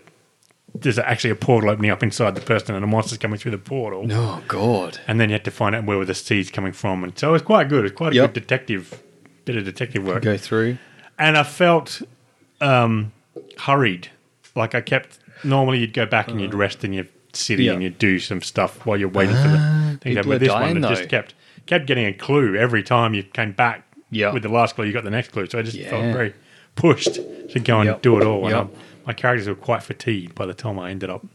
[0.75, 3.57] there's actually a portal opening up inside the person, and a monsters coming through the
[3.57, 4.05] portal.
[4.11, 4.99] Oh God.
[5.07, 7.29] And then you had to find out where were the seeds coming from, and so
[7.29, 7.79] it was quite good.
[7.79, 8.33] It was quite a Yep.
[8.33, 9.01] good detective
[9.45, 10.23] bit of detective work.
[10.23, 10.77] Go through.
[11.17, 12.01] And I felt
[12.61, 13.11] um,
[13.57, 14.09] hurried.
[14.55, 15.19] Like I kept.
[15.43, 17.73] Normally, you'd go back and you'd rest in your city Yeah.
[17.73, 20.15] and you'd do some stuff while you're waiting for the thing.
[20.15, 20.89] people But are this dying, one, it though.
[20.95, 21.33] just kept
[21.65, 23.85] kept getting a clue every time you came back.
[24.11, 24.33] Yeah.
[24.33, 25.45] With the last clue, you got the next clue.
[25.47, 26.33] So I just felt very
[26.75, 28.01] pushed to go and Yep.
[28.01, 28.41] do it all.
[28.45, 28.57] And Yep.
[28.57, 28.69] I'm-
[29.09, 31.25] my characters were quite fatigued by the time I ended up.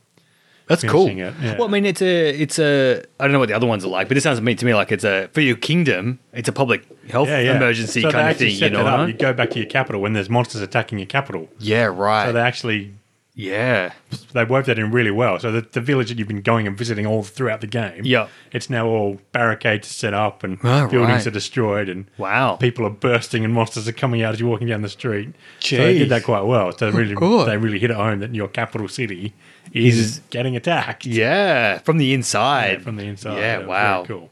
[0.68, 1.08] That's cool.
[1.08, 1.58] it, yeah.
[1.58, 3.02] Well, I mean, it's a, it's a.
[3.18, 4.64] I don't know what the other ones are like, but it sounds to me, to
[4.64, 6.20] me like it's a for your kingdom.
[6.32, 7.56] It's a public health Yeah, yeah.
[7.56, 8.62] emergency so kind of actually thing.
[8.62, 9.00] You know, that up.
[9.00, 9.06] huh?
[9.06, 11.48] You go back to your capital when there's monsters attacking your capital.
[11.58, 12.26] yeah, right.
[12.26, 12.92] So they actually
[13.36, 13.92] yeah,
[14.32, 15.40] they worked that in really well.
[15.40, 18.28] So the, the village that you've been going and visiting all throughout the game, Yep.
[18.52, 21.26] it's now all barricades set up and Oh, buildings right.
[21.26, 22.54] are destroyed and wow.
[22.56, 25.34] people are bursting and monsters are coming out as you're walking down the street.
[25.58, 26.70] So they did that quite well.
[26.76, 27.14] So they really,
[27.46, 29.34] they really hit it home that your capital city
[29.72, 32.78] is Is- getting attacked Yeah, from the inside.
[32.78, 33.38] Yeah, from the inside.
[33.38, 34.04] Yeah, wow.
[34.06, 34.30] Cool.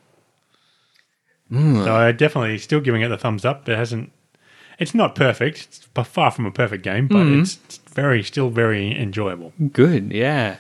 [1.49, 1.83] Hmm.
[1.85, 3.69] So I definitely still giving it the thumbs up.
[3.69, 4.13] It hasn't.
[4.83, 5.57] It's not perfect.
[5.95, 7.41] It's far from a perfect game, but Hmm.
[7.41, 9.53] it's it's very still very enjoyable.
[9.73, 10.13] Good.
[10.13, 10.57] Yeah.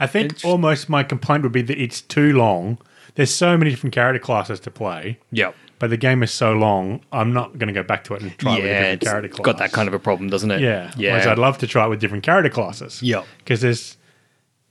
[0.00, 2.78] I think It's- almost my complaint would be that it's too long.
[3.14, 5.54] There's so many different character classes to play, Yep.
[5.80, 7.00] but the game is so long.
[7.12, 9.02] I'm not going to go back to it and try it with a yeah, different
[9.02, 9.44] it's character class.
[9.44, 10.60] got that kind of a problem, doesn't it?
[10.60, 10.92] yeah.
[10.96, 11.12] Yeah.
[11.12, 13.02] Whereas I'd love to try it with different character classes.
[13.02, 13.24] Yep.
[13.38, 13.96] because there's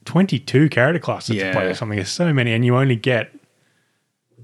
[0.05, 1.97] 22 character classes to play or something.
[1.97, 3.31] There's so many, and you only get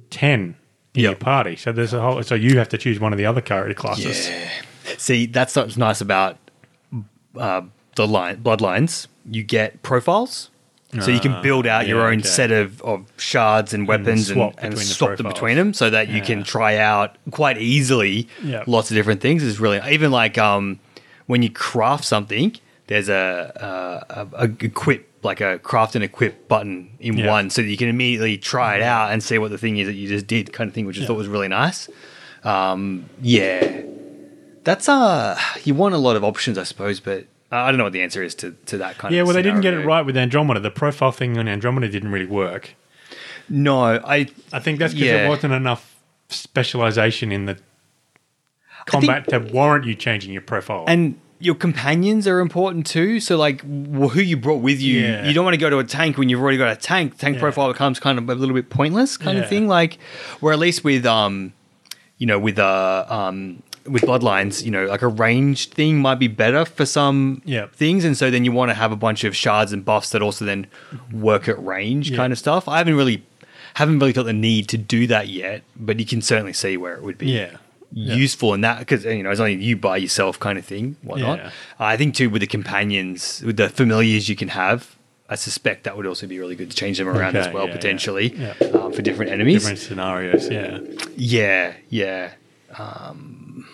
[0.10, 0.56] 10
[0.96, 1.10] in Yep.
[1.12, 1.56] your party.
[1.56, 2.22] So there's a whole.
[2.24, 4.28] So you have to choose one of the other character classes.
[4.30, 4.50] Yeah.
[4.98, 6.38] See, that's what's nice about
[7.38, 7.62] uh,
[7.96, 9.08] the line bloodlines.
[9.30, 10.50] You get profiles.
[11.02, 12.28] So you can Ah, build out your yeah, own okay.
[12.28, 15.90] set of, of shards and weapons and, swap and between the them between them so
[15.90, 16.24] that you Yeah.
[16.24, 18.64] can try out quite easily Yeah.
[18.68, 19.42] lots of different things.
[19.42, 20.80] Is really even like um,
[21.26, 22.56] when you craft something,
[22.88, 27.30] there's a, a, a equip like a craft and equip button in Yeah.
[27.32, 29.88] one, so that you can immediately try it out and see what the thing is
[29.88, 31.88] that you just did, kind of thing, which I thought was really nice.
[32.44, 33.82] Um, yeah,
[34.66, 37.94] that's uh, you want a lot of options, I suppose, but I don't know what
[37.94, 39.28] the answer is to, to that kind Yeah, of.
[39.28, 40.60] Yeah, well, they didn't get it right with Andromeda.
[40.60, 42.76] The profile thing on Andromeda didn't really work.
[43.48, 45.18] No, I I think that's because Yeah.
[45.20, 45.96] there wasn't enough
[46.30, 47.58] specialization in the
[48.88, 50.84] combat to warrant you changing your profile.
[50.88, 53.20] and your companions are important too.
[53.20, 55.26] So like who you brought with you, Yeah.
[55.28, 57.18] you don't want to go to a tank when you've already got a tank.
[57.18, 57.42] Tank Yeah.
[57.42, 59.44] profile becomes kind of a little bit pointless, kind Yeah.
[59.44, 59.68] of thing.
[59.68, 59.98] Like
[60.40, 61.54] where at least with um,
[62.18, 63.62] you know, with uh um.
[63.86, 67.76] With bloodlines, you know, like a ranged thing might be better for some Yep.
[67.76, 70.22] things, and so then you want to have a bunch of shards and buffs that
[70.22, 70.68] also then
[71.12, 72.16] work at range, Yeah.
[72.16, 72.70] kind of stuff.
[72.70, 73.24] I haven't really,
[73.74, 76.94] haven't really felt the need to do that yet, but you can certainly see where
[76.94, 77.58] it would be yeah.
[77.96, 78.16] Yeah.
[78.16, 81.38] useful in that because you know it's only you by yourself kind of thing whatnot
[81.38, 81.52] Yeah.
[81.78, 84.96] i think too with the companions with the familiars you can have
[85.30, 87.68] i suspect that would also be really good to change them around Okay, as well
[87.68, 88.54] yeah, potentially yeah.
[88.74, 90.80] Um, for different enemies Different scenarios, yeah.
[91.16, 92.32] yeah yeah
[92.80, 93.68] um,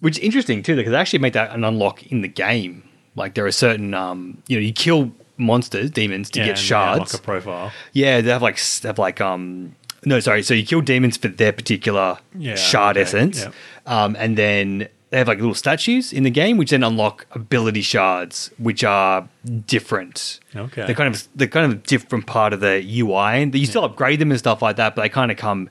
[0.00, 2.82] which is interesting too because they actually make that an unlock in the game
[3.14, 6.98] like there are certain um, you know you kill monsters demons to yeah, get shards
[6.98, 7.72] Unlock a profile.
[7.92, 11.28] yeah, they have like they have like um no sorry, so you kill demons for
[11.28, 13.54] their particular Yeah, shard okay, essence, yep.
[13.86, 17.80] um, and then they have like little statues in the game which then unlock ability
[17.80, 19.26] shards which are
[19.66, 20.38] different.
[20.54, 20.84] Okay.
[20.86, 23.84] they're kind of they're kind of a different part of the UI, and you still
[23.84, 25.70] upgrade them and stuff like that, but they kind of come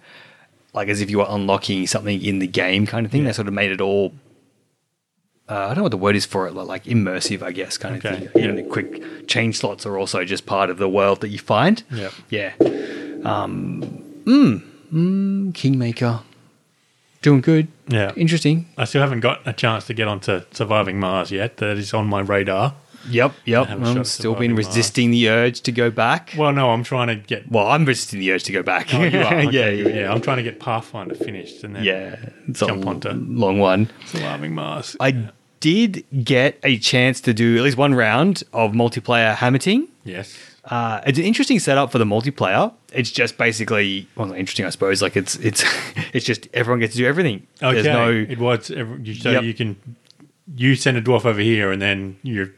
[0.74, 3.24] like as if you were unlocking something in the game kind of thing.
[3.24, 4.14] They sort of made it all.
[5.50, 7.96] Uh, I don't know what the word is for it, like, immersive, I guess, kind
[7.98, 8.30] Okay, of thing.
[8.36, 8.44] yeah.
[8.52, 11.84] Even the quick change slots are also just part of the world that you find.
[11.90, 12.52] Yeah, Yeah.
[13.24, 14.62] Um, mm,
[14.94, 16.22] mm, Kingmaker.
[17.22, 17.68] Doing good.
[17.88, 18.14] Yeah.
[18.16, 18.68] Interesting.
[18.78, 21.58] I still haven't got a chance to get onto Surviving Mars yet.
[21.58, 22.76] That is on my radar.
[23.10, 23.70] Yep, yep.
[23.70, 24.68] I'm still been Mars.
[24.68, 26.34] resisting the urge to go back.
[26.38, 27.50] Well, no, I'm trying to get.
[27.50, 28.94] Well, I'm resisting the urge to go back.
[28.94, 29.34] Oh, you are?
[29.48, 32.18] Okay, yeah, yeah, yeah, I'm trying to get Pathfinder finished and then yeah.
[32.48, 33.90] It's Jump a onto- long one.
[34.08, 34.96] Surviving Mars.
[35.00, 35.30] I
[35.62, 39.88] did get a chance to do at least one round of multiplayer hammerting.
[40.04, 40.38] yes.
[40.68, 42.74] Uh, it's an interesting setup for the multiplayer.
[42.94, 45.02] It's just basically well, not interesting, I suppose.
[45.02, 45.64] Like it's it's
[46.14, 47.48] it's just everyone gets to do everything.
[47.64, 47.82] Okay.
[47.82, 49.44] There's no it was every- so Yep.
[49.44, 49.76] you can
[50.56, 52.54] you send a dwarf over here and then you.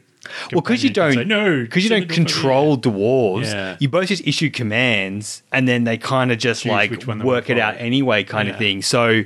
[0.52, 3.44] well because you don't no because you don't control dwarves.
[3.52, 3.76] Yeah.
[3.80, 7.58] You both just issue commands, and then they kind of just Choose like work it
[7.58, 8.54] out anyway, kind Yeah.
[8.54, 8.82] of thing.
[8.82, 9.22] So.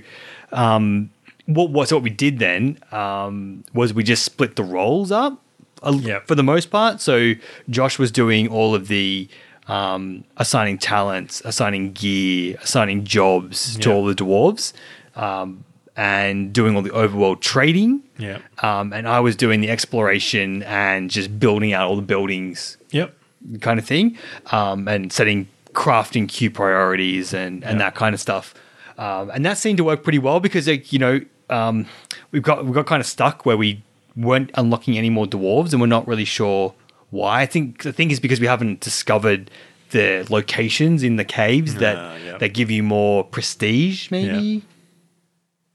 [0.52, 1.10] Um,
[1.46, 5.42] what was what we did then um, was we just split the roles up
[5.84, 6.26] uh, Yep.
[6.26, 7.00] for the most part.
[7.00, 7.34] So
[7.70, 9.28] Josh was doing all of the
[9.68, 14.72] um, assigning talents, assigning gear, assigning jobs to all the dwarves,
[15.16, 15.64] um,
[15.96, 18.02] and doing all the overworld trading.
[18.18, 18.38] Yeah.
[18.62, 23.14] Um, and I was doing the exploration and just building out all the buildings Yep.
[23.60, 24.18] kind of thing,
[24.52, 28.54] um, and setting crafting queue priorities and, and that kind of stuff.
[28.98, 31.20] Um, and that seemed to work pretty well because like, you know
[31.50, 31.86] um,
[32.30, 33.82] we've got we got kind of stuck where we
[34.16, 36.74] weren't unlocking any more dwarves and we're not really sure
[37.10, 37.42] why.
[37.42, 39.50] I think the thing is because we haven't discovered
[39.90, 42.38] the locations in the caves that Ah, yeah.
[42.38, 44.10] that give you more prestige.
[44.10, 44.60] Maybe Yeah.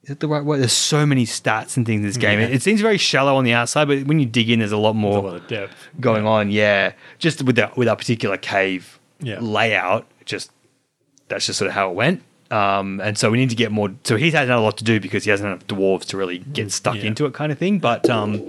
[0.03, 0.59] is it the right word?
[0.59, 2.39] There's so many stats and things in this game.
[2.39, 2.47] Yeah.
[2.47, 4.77] It, it seems very shallow on the outside, but when you dig in, there's a
[4.77, 5.73] lot more a lot of depth.
[5.99, 6.49] going on.
[6.51, 9.39] Yeah, just with that with that particular cave Yeah.
[9.39, 10.51] layout, just
[11.27, 12.23] that's just sort of how it went.
[12.51, 13.91] Um, and so we need to get more.
[14.03, 16.71] So he's had a lot to do because he hasn't enough dwarves to really get
[16.71, 17.03] stuck Yeah.
[17.03, 17.79] into it, kind of thing.
[17.79, 18.43] But um,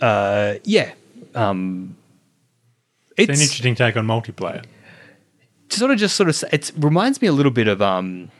[0.00, 0.92] uh, yeah,
[1.34, 1.96] um,
[3.16, 4.64] It's an interesting take on multiplayer.
[5.68, 8.30] sort of just sort of it reminds me a little bit of um,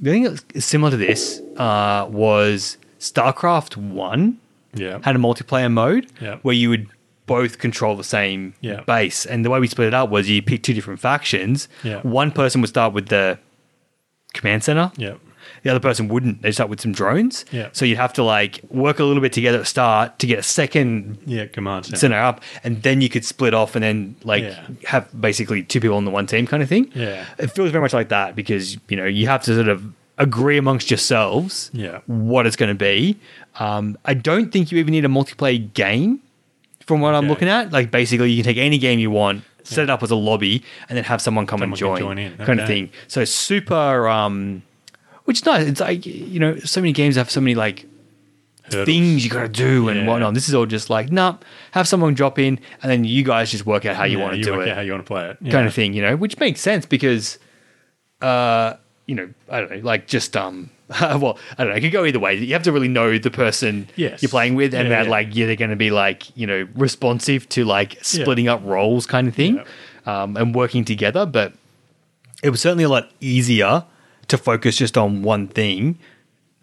[0.00, 4.38] the thing that's similar to this uh, was StarCraft One
[4.74, 4.98] Yeah.
[5.02, 6.36] had a multiplayer mode Yeah.
[6.42, 6.88] where you would
[7.26, 8.80] both control the same Yeah.
[8.80, 9.24] base.
[9.26, 11.68] And the way we split it up was you pick two different factions.
[11.84, 12.00] Yeah.
[12.00, 13.38] One person would start with the
[14.32, 14.90] command center.
[14.96, 15.14] yeah.
[15.64, 16.42] The other person wouldn't.
[16.42, 17.44] They start with some drones.
[17.52, 17.68] Yeah.
[17.72, 20.42] So you'd have to like work a little bit together at start to get a
[20.42, 21.46] second Yeah.
[21.46, 21.98] Command center.
[21.98, 24.60] center up, and then you could split off and then like Yeah.
[24.86, 26.90] have basically two people on the one team kind of thing.
[26.94, 27.24] Yeah.
[27.38, 29.84] It feels very much like that because you know you have to sort of
[30.18, 31.98] agree amongst yourselves Yeah.
[32.06, 33.16] what it's going to be.
[33.60, 36.20] Um, I don't think you even need a multiplayer game
[36.86, 37.28] from what I'm Okay.
[37.30, 37.72] looking at.
[37.72, 40.62] Like basically, you can take any game you want, set it up as a lobby,
[40.88, 42.36] and then have someone come and join, join in.
[42.38, 42.90] kind of thing.
[43.08, 44.62] So super, um,
[45.24, 45.66] which is nice.
[45.66, 47.86] It's like you know, so many games have so many like
[48.64, 48.86] Hurdles.
[48.86, 50.06] things you got to do and Yeah.
[50.06, 50.34] whatnot.
[50.34, 51.36] This is all just like, nah,
[51.72, 54.36] have someone drop in, and then you guys just work out how you Yeah, want
[54.36, 55.50] to do it how you want to play it.
[55.50, 57.38] kind of thing, you know, which makes sense because,
[58.20, 58.74] uh,
[59.06, 60.70] you know, I don't know, like just um,
[61.18, 62.34] well, I don't know, it could go either way.
[62.36, 64.22] You have to really know the person Yes.
[64.22, 65.10] you're playing with, and Yeah, that yeah.
[65.10, 69.06] like yeah, they're going to be like you know responsive to like splitting up roles
[69.06, 69.62] kind of thing,
[70.06, 71.24] um, and working together.
[71.26, 71.52] But
[72.42, 73.84] it was certainly a lot easier
[74.28, 75.98] to focus just on one thing.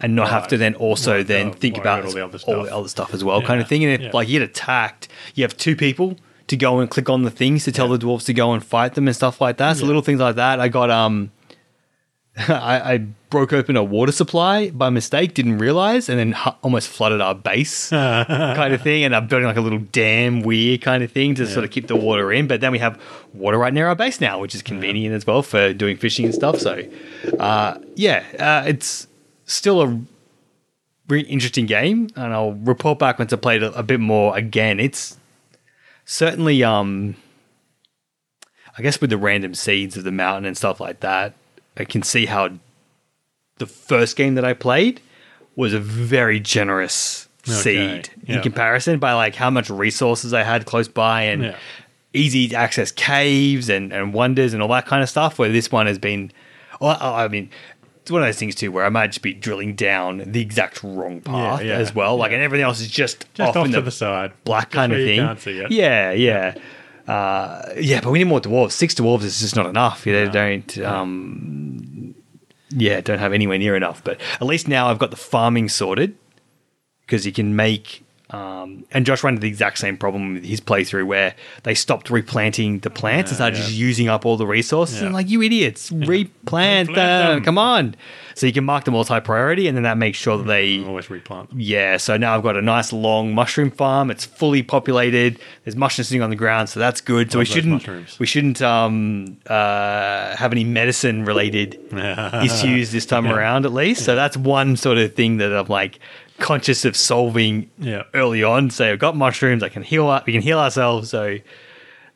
[0.02, 2.62] And not have to then also Right, then uh, think about all the other all
[2.62, 2.78] the stuff.
[2.80, 3.84] other stuff as well, kind of thing.
[3.84, 4.12] And if yeah.
[4.14, 6.16] like you get attacked, you have two people
[6.48, 7.98] to go and click on the things to tell Yeah.
[7.98, 9.76] the dwarves to go and fight them and stuff like that.
[9.76, 9.88] So Yeah.
[9.88, 10.62] little things like that.
[10.62, 11.32] I got um,
[12.48, 12.98] I, I
[13.30, 17.36] broke open a water supply by mistake, didn't realize, and then hu- almost flooded our
[17.36, 19.04] base, kind of thing.
[19.04, 21.88] And I'm building like a little dam weir kind of thing to sort of keep
[21.88, 22.48] the water in.
[22.48, 23.02] But then we have
[23.34, 26.34] water right near our base now, which is convenient as well for doing fishing and
[26.34, 26.60] stuff.
[26.60, 26.84] So,
[27.40, 29.08] uh, yeah, uh, it's
[29.46, 30.00] still a
[31.10, 34.80] really interesting game, and I'll report back once I played it a bit more again.
[34.80, 35.18] It's
[36.06, 37.16] certainly, um,
[38.78, 41.34] I guess, with the random seeds of the mountain and stuff like that,
[41.80, 42.50] I can see how
[43.58, 45.02] the first game that I played
[45.56, 47.58] was a very generous Okay,
[48.06, 51.56] seed in comparison by like how much resources I had close by and Yeah.
[52.14, 55.40] easy to access caves and, and wonders and all that kind of stuff.
[55.40, 56.32] Where this one has been,
[56.82, 57.50] well, I mean,
[58.02, 60.84] it's one of those things too where I might just be drilling down the exact
[60.84, 62.18] wrong path yeah, as well.
[62.18, 64.32] Like, and everything else is just, Just off, off, in to the, the side.
[64.44, 65.20] black kind of thing.
[65.20, 65.72] can't see it.
[65.72, 66.56] Yeah, yeah.
[67.10, 68.72] Uh, yeah, but we need more dwarves.
[68.74, 70.04] Six dwarves is just not enough.
[70.04, 70.32] They No.
[70.32, 72.14] don't, um,
[72.70, 74.04] yeah, don't have anywhere near enough.
[74.04, 76.16] But at least now I've got the farming sorted
[77.06, 78.04] because you can make.
[78.32, 82.12] Um, and Josh ran into the exact same problem with his playthrough where they stopped
[82.12, 83.64] replanting the plants and started yeah.
[83.66, 85.00] just using up all the resources.
[85.00, 85.06] Yeah.
[85.08, 87.36] And like, you idiots, replant, Replant them.
[87.38, 87.44] them.
[87.44, 87.96] Come on.
[88.36, 90.44] So you can mark them all as high priority and then that makes sure that
[90.46, 91.50] they Always replant.
[91.56, 94.12] yeah, so now I've got a nice long mushroom farm.
[94.12, 95.40] It's fully populated.
[95.66, 97.32] There's mushrooms sitting on the ground, so that's good.
[97.32, 98.20] So Love we shouldn't mushrooms.
[98.20, 101.80] we shouldn't um, uh, have any medicine related
[102.44, 103.34] issues this time Yeah.
[103.36, 104.06] around, at least.
[104.06, 106.00] So that's one sort of thing that I'm like
[106.40, 108.04] conscious of solving Yeah.
[108.14, 108.70] early on.
[108.70, 110.08] So I've got mushrooms, I can heal.
[110.08, 111.10] Up, we can heal ourselves.
[111.10, 111.38] So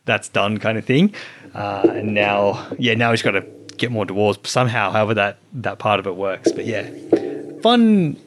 [0.06, 1.14] that's done, kind of thing.
[1.54, 3.46] Uh, and now, yeah, now he's got to
[3.78, 4.92] get more dwarves somehow.
[4.92, 6.52] However that that part of it works.
[6.52, 6.90] But yeah,
[7.62, 8.18] fun,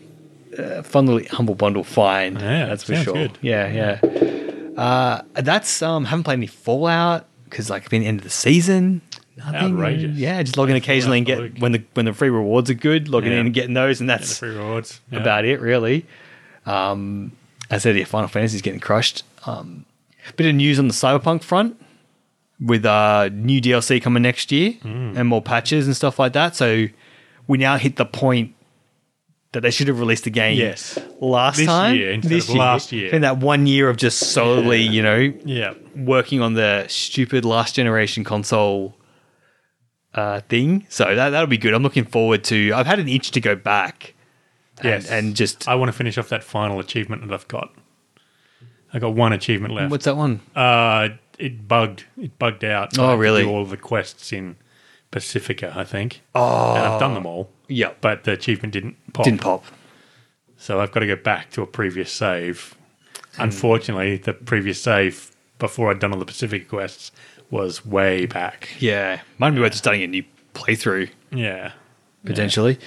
[0.59, 1.85] uh, fun little humble bundle.
[1.85, 3.15] Fine, Yeah, that's for sure.
[3.15, 3.39] good.
[3.43, 3.69] Yeah,
[4.01, 4.81] yeah.
[4.81, 9.01] Uh, that's um, haven't played any Fallout because like been end of the season.
[9.37, 9.75] Nothing.
[9.75, 10.17] Outrageous.
[10.17, 13.33] Yeah, just logging occasionally and get when the when the free rewards are good, logging
[13.33, 13.41] Yeah.
[13.41, 15.01] in and getting those, and And that's free rewards.
[15.11, 15.21] Yeah.
[15.21, 16.07] about it really.
[16.65, 17.33] Um,
[17.71, 19.23] I said, yeah, Final Fantasy is getting crushed.
[19.45, 19.85] Um,
[20.37, 21.81] bit of news on the Cyberpunk front
[22.61, 25.17] with uh, new DLC coming next year Mm.
[25.17, 26.57] and more patches and stuff like that.
[26.57, 26.87] So
[27.47, 28.55] we now hit the point
[29.53, 30.99] that they should have released the game Yes.
[31.21, 31.95] last This time.
[31.97, 33.13] year instead of last year.
[33.15, 34.91] In that one year of just solely, Yeah.
[34.91, 35.75] you know, Yeah.
[35.95, 38.97] working on the stupid last generation console
[40.17, 40.87] uh, thing.
[40.89, 41.75] So that that'll be good.
[41.75, 42.73] I'm looking forward to.
[42.73, 44.15] I've had an itch to go back.
[44.81, 45.11] and- Yes.
[45.11, 47.75] and, just I want to finish off that final achievement that I've got.
[48.93, 49.91] I got one achievement left.
[49.91, 50.41] what's that one?
[50.55, 51.09] Uh,
[51.39, 52.05] it bugged.
[52.21, 52.99] It bugged out.
[52.99, 53.43] Oh, I really?
[53.43, 54.57] Do all the quests in
[55.11, 59.25] Pacifica, I think, Oh, and I've done them all, yeah, but the achievement didn't pop.
[59.25, 59.65] didn't pop.
[60.59, 62.75] So I've got to go back to a previous save.
[63.37, 63.43] Hmm.
[63.45, 67.13] Unfortunately, the previous save before I'd done all the Pacific quests
[67.51, 68.69] was way back.
[68.79, 70.25] Yeah, might be worth just starting a new
[70.55, 71.73] playthrough Yeah.
[72.25, 72.79] potentially.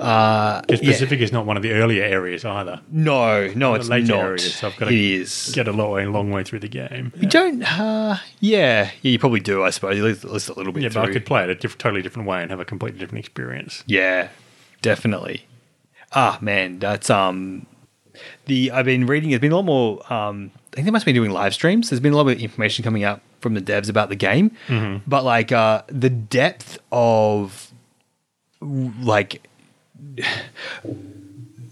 [0.00, 0.90] Uh, Because yeah.
[0.90, 2.80] Pacific is not one of the earlier areas either.
[2.90, 4.24] No, no, it's later not.
[4.24, 5.52] areas, so I've gotta is.
[5.54, 7.12] Get a long way, long way through the game.
[7.16, 7.62] You don't.
[7.62, 9.62] Uh, yeah, yeah, you probably do.
[9.62, 10.82] I suppose at least, at least a little bit.
[10.82, 11.12] Yeah, but I through.
[11.14, 13.84] could play it a diff- totally different way and have a completely different experience.
[13.86, 14.28] Yeah,
[14.82, 15.46] definitely.
[16.12, 17.66] Ah, man, that's um
[18.46, 19.30] the I've been reading.
[19.30, 20.12] There's been a lot more.
[20.12, 21.90] Um, I think they must be doing live streams.
[21.90, 24.50] There's been a lot of information coming out from the devs about the game,
[25.06, 27.70] but like uh, the depth of
[28.60, 29.46] like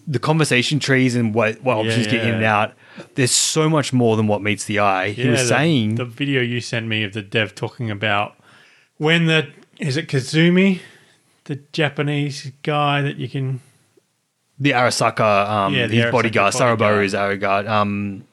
[0.06, 2.74] the conversation trees and what what options get in and out.
[3.14, 5.10] There's so much more than what meets the eye.
[5.10, 8.36] he was the, saying, the video you sent me of the dev talking about
[8.98, 9.48] when the
[9.78, 10.80] is it Kazumi,
[11.44, 13.60] the Japanese guy that you can
[14.58, 16.78] the Arasaka, um, Yeah, the his Arasaka bodyguard, bodyguard.
[16.78, 18.24] Saraboru's Aragard, um,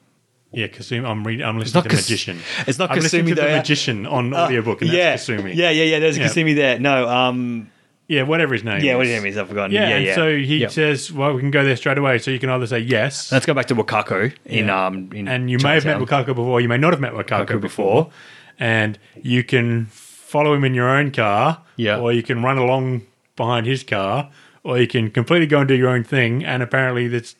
[0.52, 1.06] yeah Kazumi.
[1.08, 1.46] I'm reading.
[1.46, 2.38] I'm listening to Kas- Magician.
[2.66, 3.56] it's not I'm listening Kasumi to though, the.
[3.56, 5.54] Magician on audiobook, and Uh, yeah, that's Kasumi.
[5.54, 5.98] yeah, yeah, yeah.
[5.98, 6.26] There's Yeah.
[6.26, 6.78] Kasumi there.
[6.78, 7.70] No, um,
[8.08, 8.82] yeah, whatever his name.
[8.82, 8.92] Yeah.
[8.92, 8.96] is.
[8.96, 9.38] What his name is?
[9.38, 9.72] I've forgotten.
[9.72, 10.14] Yeah, Yeah, and yeah.
[10.16, 10.70] so he Yep.
[10.72, 13.46] says, "Well, we can go there straight away." So you can either say yes, Let's
[13.46, 14.86] go back to Wakako in Yeah.
[14.86, 15.98] um in and you may have met.
[15.98, 18.12] Wakako before, you may not have met Wakako Wakako before, before.
[18.58, 21.98] and you can follow him in your own car, Yeah.
[21.98, 23.02] or you can run along
[23.36, 24.28] behind his car,
[24.64, 26.44] or you can completely go and do your own thing.
[26.44, 27.34] And apparently, that's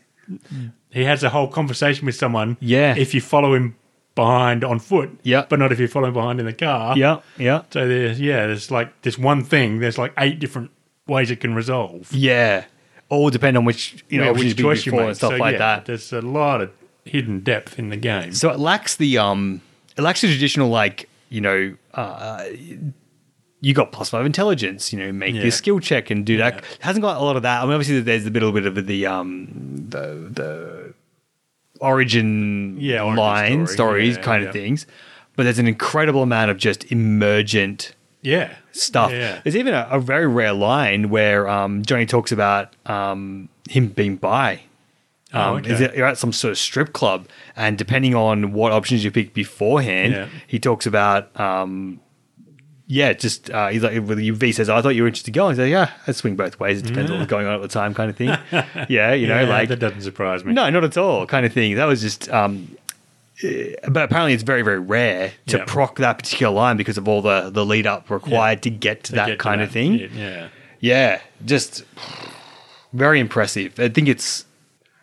[0.91, 2.57] he has a whole conversation with someone.
[2.61, 2.95] Yeah.
[2.97, 3.77] if you follow him
[4.15, 5.47] behind on foot, Yeah.
[5.49, 6.97] but not if you follow him behind in the car.
[6.97, 9.79] Yeah, yeah, So there's yeah, there's like this one thing.
[9.81, 10.71] There's like eight different
[11.07, 12.13] ways it can resolve.
[12.13, 12.65] yeah.
[13.09, 15.53] All depend on which you know Yeah, which choice you make and stuff So, like
[15.55, 15.87] yeah, that.
[15.87, 16.71] There's a lot of
[17.05, 18.33] hidden depth in the game.
[18.35, 19.63] So it lacks the um,
[19.97, 22.45] it lacks the traditional like you know, uh,
[23.61, 24.93] you got plus five intelligence.
[24.93, 25.43] You know, make Yeah.
[25.43, 26.55] your skill check and do that.
[26.55, 26.59] Yeah.
[26.61, 27.61] It hasn't got a lot of that.
[27.61, 29.49] I mean, obviously there's a little bit of the um,
[29.89, 30.95] the the
[31.81, 33.75] origin, Yeah, origin line story.
[33.77, 34.87] stories Yeah, kind of things.
[35.37, 39.11] But there's an incredible amount of just emergent yeah, stuff.
[39.11, 44.17] There's even a, a very rare line where um, Johnny talks about um, him being
[44.17, 44.61] bi.
[45.33, 45.71] Oh, Um, okay.
[45.73, 49.11] is it- You're at some sort of strip club, and depending on what options you
[49.11, 52.01] pick beforehand, he talks about, um,
[52.93, 55.47] yeah, just uh, he's like, with V says, I thought you were interested to go.
[55.47, 56.81] And he's like, yeah, I swing both ways.
[56.81, 58.31] It depends on what's going on at the time, kind of thing.
[58.89, 60.53] yeah, you know, Yeah, like that doesn't surprise me.
[60.53, 61.77] no, not at all, kind of thing.
[61.77, 62.77] That was just, um,
[63.45, 65.65] eh, but apparently it's very, very rare to Yeah.
[65.69, 69.13] proc that particular line because of all the the lead up required to get to
[69.13, 70.11] To that get to kind of thing.
[70.13, 70.49] Yeah,
[70.81, 71.85] Yeah, just
[72.93, 73.79] very impressive.
[73.79, 74.47] I think it's,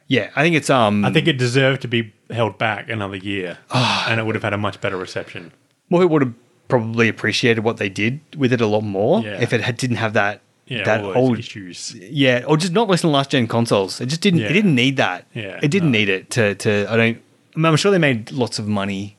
[0.08, 3.60] yeah, I think it's um, I think it deserved to be held back another year,
[3.74, 5.54] and it would have had a much better reception.
[5.90, 6.34] Well, it would have
[6.68, 9.40] probably appreciated what they did with it a lot more Yeah.
[9.42, 11.96] if it had, didn't have that Yeah, that old issues.
[11.96, 14.02] yeah, or just not listen to last gen consoles.
[14.02, 14.42] It just didn't.
[14.42, 14.50] Yeah.
[14.50, 15.26] It didn't need that.
[15.34, 15.98] Yeah, it didn't no.
[16.00, 16.56] need it to.
[16.56, 17.18] To I don't.
[17.56, 19.16] I mean, I'm sure they made lots of money,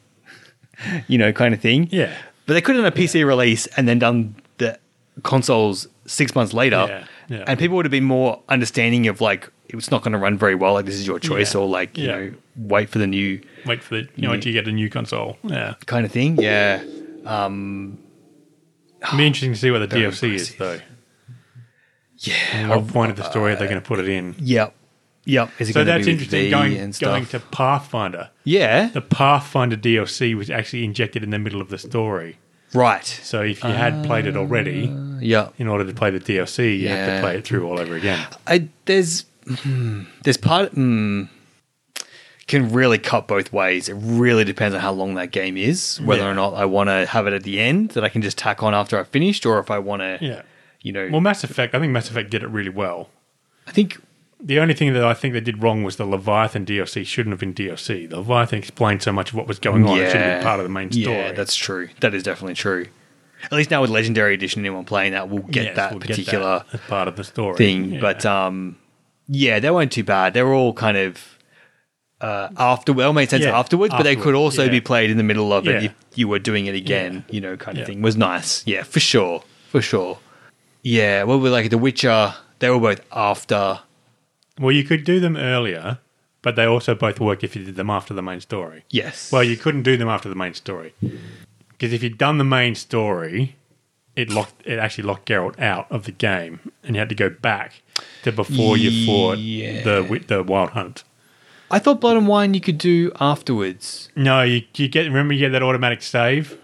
[1.09, 1.89] you know, kind of thing.
[1.91, 2.13] Yeah,
[2.47, 4.79] But they could have done a PC release and then done the
[5.23, 7.05] consoles six months later, Yeah,
[7.37, 7.45] yeah.
[7.47, 10.55] and people would have been more understanding of like it's not going to run very
[10.55, 10.75] well.
[10.75, 11.61] Like this is your choice, Yeah.
[11.61, 12.17] or like you Yeah.
[12.17, 14.89] know, wait for the new wait for the you know until you get a new
[14.91, 15.37] console.
[15.43, 16.37] Yeah, kind of thing.
[16.41, 16.83] Yeah,
[17.29, 20.79] it'd be interesting to see what the Very DLC is though.
[22.19, 24.35] yeah, What point of the story are they going to put it in?
[24.39, 24.75] yep,
[25.25, 25.51] yep.
[25.59, 26.45] Is it So gonna that's be with interesting.
[26.45, 27.09] V Going and stuff?
[27.11, 28.31] going to Pathfinder.
[28.45, 32.39] yeah, The Pathfinder DLC was actually injected in the middle of the story.
[32.75, 33.05] right.
[33.07, 36.89] So if you had played it already, Yeah, in order to play the DLC, you
[36.89, 37.15] have Yeah.
[37.17, 38.25] to play it through all over again.
[38.47, 39.25] I there's
[39.63, 41.25] hmm, there's part hmm,
[42.49, 43.89] can really cut both ways.
[43.89, 46.31] It really depends on how long that game is, whether Yeah.
[46.31, 48.63] or not I want to have it at the end that I can just tack
[48.63, 50.43] on after I've finished, or if I want to, Yeah.
[50.83, 53.11] you know, Well, Mass Effect, I think Mass Effect did it really well.
[53.67, 53.99] I think
[54.41, 57.41] The only thing that I think they did wrong was the Leviathan DLC shouldn't have
[57.41, 58.07] been DLC.
[58.07, 59.99] The Leviathan explained so much of what was going on.
[59.99, 61.17] It should have been part of the main story.
[61.17, 61.89] Yeah, that's true.
[62.01, 62.87] That is definitely true.
[63.45, 66.09] At least now with Legendary Edition, anyone playing that will get Yes, that we'll get
[66.11, 67.95] particular that part of the story thing.
[67.95, 68.01] Yeah.
[68.01, 68.77] But um,
[69.29, 70.35] yeah, they weren't too bad.
[70.35, 71.37] They were all kind of
[72.21, 74.71] uh, after well made sense Yeah, afterwards, but they could also yeah.
[74.71, 75.89] be played in the middle of it Yeah.
[75.91, 77.25] if you were doing it again.
[77.31, 78.67] You know, kind of thing was nice.
[78.67, 80.19] Yeah, for sure, for sure.
[80.83, 82.35] Yeah, well, we're like The Witcher.
[82.61, 83.81] They were both after
[84.59, 85.99] Well, you could do them earlier,
[86.43, 88.85] but they also both work if you did them after the main story.
[88.91, 89.31] Yes.
[89.31, 90.95] Well, you couldn't do them after the main story
[91.79, 93.55] because if you'd done the main story,
[94.17, 97.31] it locked it actually locked Geralt out of the game, and you had to go
[97.31, 97.83] back
[98.25, 101.05] to before you fought the the Wild Hunt.
[101.71, 104.09] I thought Blood and Wine you could do afterwards.
[104.17, 106.57] No, you, you get remember you get that automatic save,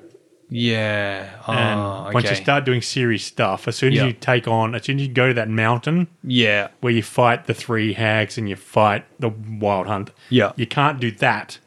[0.48, 1.28] Yeah.
[1.46, 4.06] and Oh, once you start doing serious stuff, as soon as Yeah.
[4.06, 6.68] you take on, as soon as you go to that mountain Yeah.
[6.80, 10.52] where you fight the three hags and you fight the Wild Hunt, Yeah.
[10.56, 11.58] you can't do that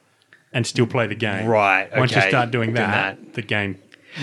[0.53, 1.45] and still play the game.
[1.45, 1.89] Right.
[1.95, 3.77] Once you start doing Doing that, the game.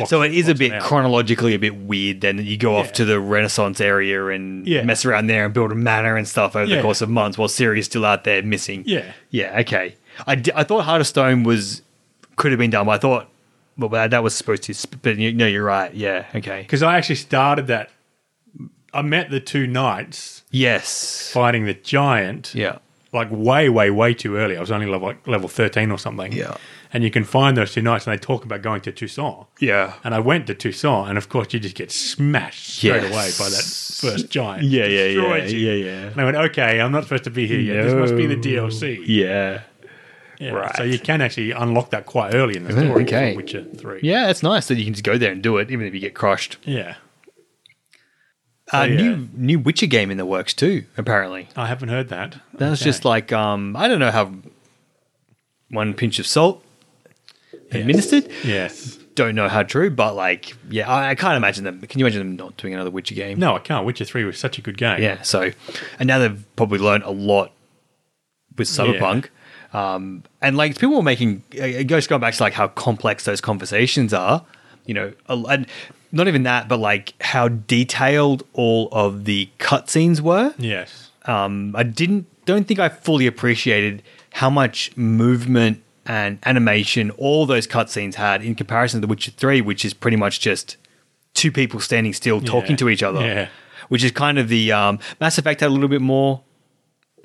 [0.06, 0.82] So it is a bit out.
[0.82, 2.20] chronologically a bit weird.
[2.20, 4.82] Then you go off to the Renaissance area and Yeah.
[4.82, 7.48] mess around there and build a manor and stuff over the course of months, while
[7.48, 8.82] Ciri's still out there missing.
[8.86, 9.12] Yeah.
[9.30, 9.60] Yeah.
[9.60, 9.94] Okay.
[10.26, 11.82] I, I thought Heart of Stone was
[12.36, 12.86] could have been done.
[12.86, 13.28] But I thought,
[13.78, 14.74] well, that that was supposed to.
[14.74, 15.92] sp- But you, no, you're right.
[15.94, 16.26] Yeah.
[16.34, 16.62] Okay.
[16.62, 17.90] Because I actually started that.
[18.92, 21.30] I met the two knights Yes.
[21.32, 22.54] fighting the giant.
[22.54, 22.78] Yeah.
[23.14, 24.56] Like way, way, way too early.
[24.56, 26.32] I was only level like level thirteen or something.
[26.32, 26.56] Yeah.
[26.92, 29.46] and you can find those two knights, and they talk about going to Toussaint.
[29.58, 29.94] Yeah.
[30.04, 33.12] And I went to Toussaint, and of course, you just get smashed straight Yes.
[33.12, 33.64] away by that
[34.00, 34.62] first giant.
[34.64, 34.86] Yeah.
[34.86, 35.04] Yeah.
[35.06, 35.44] Yeah.
[35.46, 35.58] You.
[35.58, 35.72] Yeah.
[35.84, 36.06] Yeah.
[36.10, 37.82] And I went, okay, I'm not supposed to be here yet.
[37.84, 39.02] This must be the DLC.
[39.06, 39.62] Yeah.
[40.40, 40.76] Yeah, Right.
[40.76, 43.04] So you can actually unlock that quite early in the Mm, story.
[43.04, 43.36] okay.
[43.36, 44.00] Witcher Three.
[44.02, 46.00] Yeah, it's nice that you can just go there and do it, even if you
[46.00, 46.56] get crushed.
[46.64, 46.94] Yeah.
[48.72, 48.96] Uh, yeah.
[48.96, 50.84] New new Witcher game in the works too.
[50.96, 52.36] Apparently, I haven't heard that.
[52.54, 52.88] that was Okay.
[52.88, 54.32] just like um, I don't know how
[55.70, 56.64] one pinch of salt
[57.72, 58.28] administered.
[58.44, 58.98] yes.
[59.14, 61.80] Don't know how true, but like, yeah, I, I can't imagine them.
[61.82, 63.38] Can you imagine them not doing another Witcher game?
[63.38, 63.86] No, I can't.
[63.86, 65.00] Witcher Three was such a good game.
[65.00, 65.22] Yeah.
[65.22, 65.52] So,
[66.00, 67.52] and now they've probably learned a lot
[68.56, 69.28] with Cyberpunk.
[69.72, 73.40] Um, and like people were making, it goes going back to like how complex those
[73.40, 74.44] conversations are,
[74.84, 75.66] you know, and
[76.14, 80.54] not even that, but like how detailed all of the cutscenes were.
[80.58, 81.10] Yes.
[81.26, 84.02] Um, I didn't, don't think I fully appreciated
[84.32, 89.60] how much movement and animation all those cutscenes had in comparison to The Witcher 3,
[89.62, 90.76] which is pretty much just
[91.34, 92.76] two people standing still talking Yeah.
[92.76, 93.20] to each other.
[93.20, 93.48] Yeah.
[93.88, 96.42] Which is kind of the um, Mass Effect had a little bit more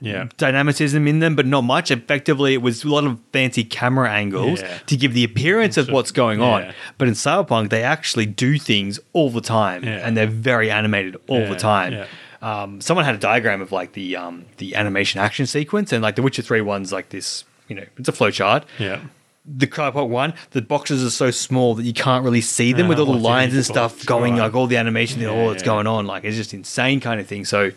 [0.02, 0.28] Yeah.
[0.38, 1.92] dynamicism in them, but not much.
[1.92, 4.78] Effectively, it was a lot of fancy camera angles Yeah.
[4.88, 6.74] to give the appearance of So- what's going on.
[6.98, 10.02] But in Cyberpunk, they actually do things all the time, Yeah.
[10.06, 11.94] and they're very animated all Yeah, the time.
[11.94, 12.06] yeah.
[12.42, 16.16] Um, someone had a diagram of like the um, the animation action sequence, and like
[16.16, 17.44] the Witcher Three one's like this.
[17.68, 18.64] You know, it's a flowchart.
[18.78, 19.00] Yeah.
[19.46, 23.00] The Cyberpunk one, the boxes are so small that you can't really see them with
[23.00, 24.44] all the lines and stuff going, right.
[24.44, 25.66] like all the animation, all that's yeah.
[25.68, 26.06] going on.
[26.06, 27.46] Like it's just insane kind of thing.
[27.46, 27.72] So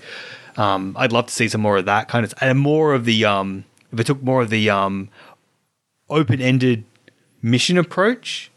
[0.56, 3.24] um, I'd love to see some more of that kind of and more of the
[3.24, 5.08] um, if it took more of the um,
[6.08, 6.84] open ended
[7.40, 8.50] mission approach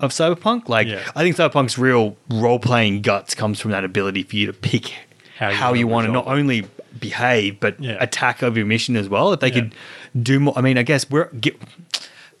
[0.00, 0.68] of Cyberpunk.
[0.68, 1.02] Like Yeah.
[1.14, 4.92] I think Cyberpunk's real role playing guts comes from that ability for you to pick
[5.38, 6.66] How how you you, want to not only
[6.98, 7.96] behave but Yeah.
[8.00, 9.32] attack over your mission as well.
[9.32, 9.54] If they Yeah.
[9.54, 9.74] could
[10.22, 11.56] do more, I mean, I guess we're Ge-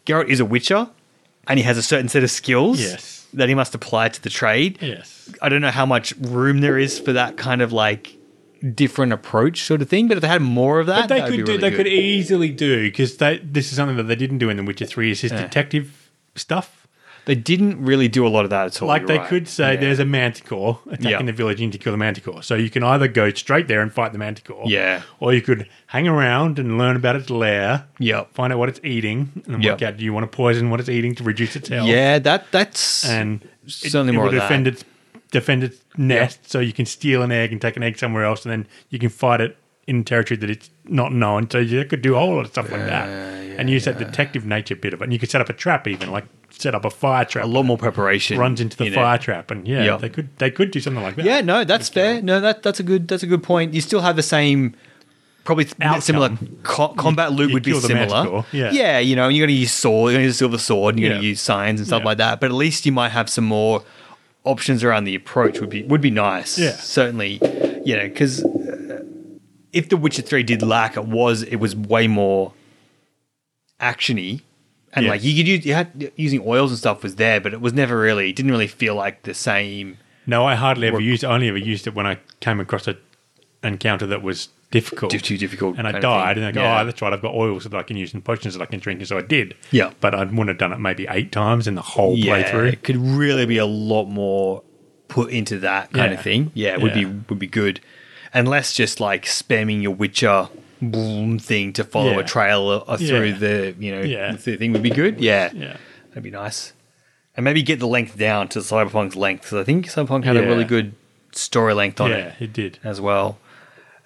[0.04, 0.88] Garrett is a Witcher,
[1.46, 3.26] and he has a certain set of skills Yes.
[3.32, 4.78] that he must apply to the trade.
[4.80, 5.30] Yes.
[5.40, 8.16] I don't know how much room there is for that kind of like
[8.74, 10.08] different approach sort of thing.
[10.08, 11.52] But if they had more of that, But they would could do.
[11.52, 11.76] really They good.
[11.76, 14.86] could easily do because they this is something that they didn't do in The Witcher
[14.86, 15.10] Three.
[15.10, 15.42] Is his Yeah.
[15.42, 16.78] detective stuff.
[17.24, 18.88] They didn't really do a lot of that at all.
[18.88, 19.28] Like they right.
[19.28, 19.80] could say, Yeah.
[19.80, 21.22] there's a manticore attacking Yeah.
[21.22, 21.60] the village.
[21.60, 22.42] You need to kill the manticore.
[22.42, 25.02] So you can either go straight there and fight the manticore, Yeah.
[25.20, 28.34] or you could hang around and learn about its lair, Yep.
[28.34, 29.72] find out what it's eating, and Yep.
[29.74, 31.86] work out do you want to poison what it's eating to reduce its health.
[31.86, 34.40] Yeah, that that's and certainly it, more it that.
[34.40, 34.84] defend its
[35.32, 38.44] defend its nest, so you can steal an egg and take an egg somewhere else,
[38.44, 39.56] and then you can fight it
[39.88, 41.50] in territory that it's not known.
[41.50, 43.08] So you could do a whole lot of stuff like that,
[43.58, 45.04] and use that detective nature bit of it.
[45.04, 47.44] And you could set up a trap, even like set up a fire trap.
[47.44, 48.38] a lot more preparation.
[48.38, 48.96] runs into the in it.
[48.96, 49.96] fire trap, and yeah, Yeah.
[49.96, 51.24] they could they could do something like that.
[51.24, 52.22] Yeah, no, that's fair.
[52.22, 53.74] No, that that's a good that's a good point.
[53.74, 54.74] You still have the same
[55.44, 56.00] probably Outcome.
[56.02, 56.30] similar
[56.62, 58.44] co- combat loop you would be similar.
[58.52, 58.70] yeah.
[58.70, 61.00] yeah, you know, you're going to use sword, you're going to use silver sword, and
[61.02, 62.06] you're going to use signs and stuff Yeah.
[62.06, 62.38] like that.
[62.40, 63.82] But at least you might have some more
[64.44, 65.60] options around the approach.
[65.60, 66.58] Would be would be nice.
[66.58, 66.72] Yeah.
[66.72, 67.38] certainly.
[67.84, 69.02] You know, because uh,
[69.72, 72.52] if The Witcher Three did lack, it was it was way more
[73.80, 74.42] actiony.
[74.94, 75.10] And Yes.
[75.10, 77.72] like you could use, you had using oils and stuff was there, but it was
[77.72, 79.96] never really, it didn't really feel like the same.
[80.26, 81.02] No, I hardly ever Work.
[81.04, 81.24] used.
[81.24, 82.98] I only ever used it when I came across an
[83.64, 85.12] encounter that was difficult.
[85.12, 86.80] Too difficult, And I died, and I go, Yeah.
[86.80, 88.80] oh, that's right, I've got oils that I can use and potions that I can
[88.80, 89.54] drink, and so I did.
[89.70, 89.90] Yeah.
[90.00, 92.72] But I wouldn't have done it maybe eight times in the whole playthrough.
[92.72, 94.62] it could really be a lot more
[95.08, 96.18] put into that kind Yeah.
[96.18, 96.50] of thing.
[96.54, 97.04] Yeah, it would Yeah.
[97.04, 97.80] be would be good,
[98.34, 100.48] and less just like spamming your Witcher
[100.80, 102.20] boom thing to follow Yeah.
[102.20, 103.38] a trail through Yeah.
[103.38, 104.32] the you know Yeah.
[104.32, 105.20] the thing would be good.
[105.20, 105.76] Yeah, Yeah.
[106.08, 106.72] that'd be nice,
[107.36, 110.42] and maybe get the length down to Cyberpunk's length because I think Cyberpunk had a
[110.42, 110.94] really good
[111.32, 112.18] story length on it.
[112.18, 112.78] yeah, it did.
[112.82, 113.38] as well,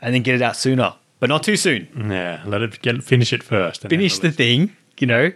[0.01, 0.95] and then get it out sooner.
[1.19, 1.89] but not too soon.
[2.11, 3.83] Yeah, let it get finish it first.
[3.89, 5.33] Finish the thing, you know.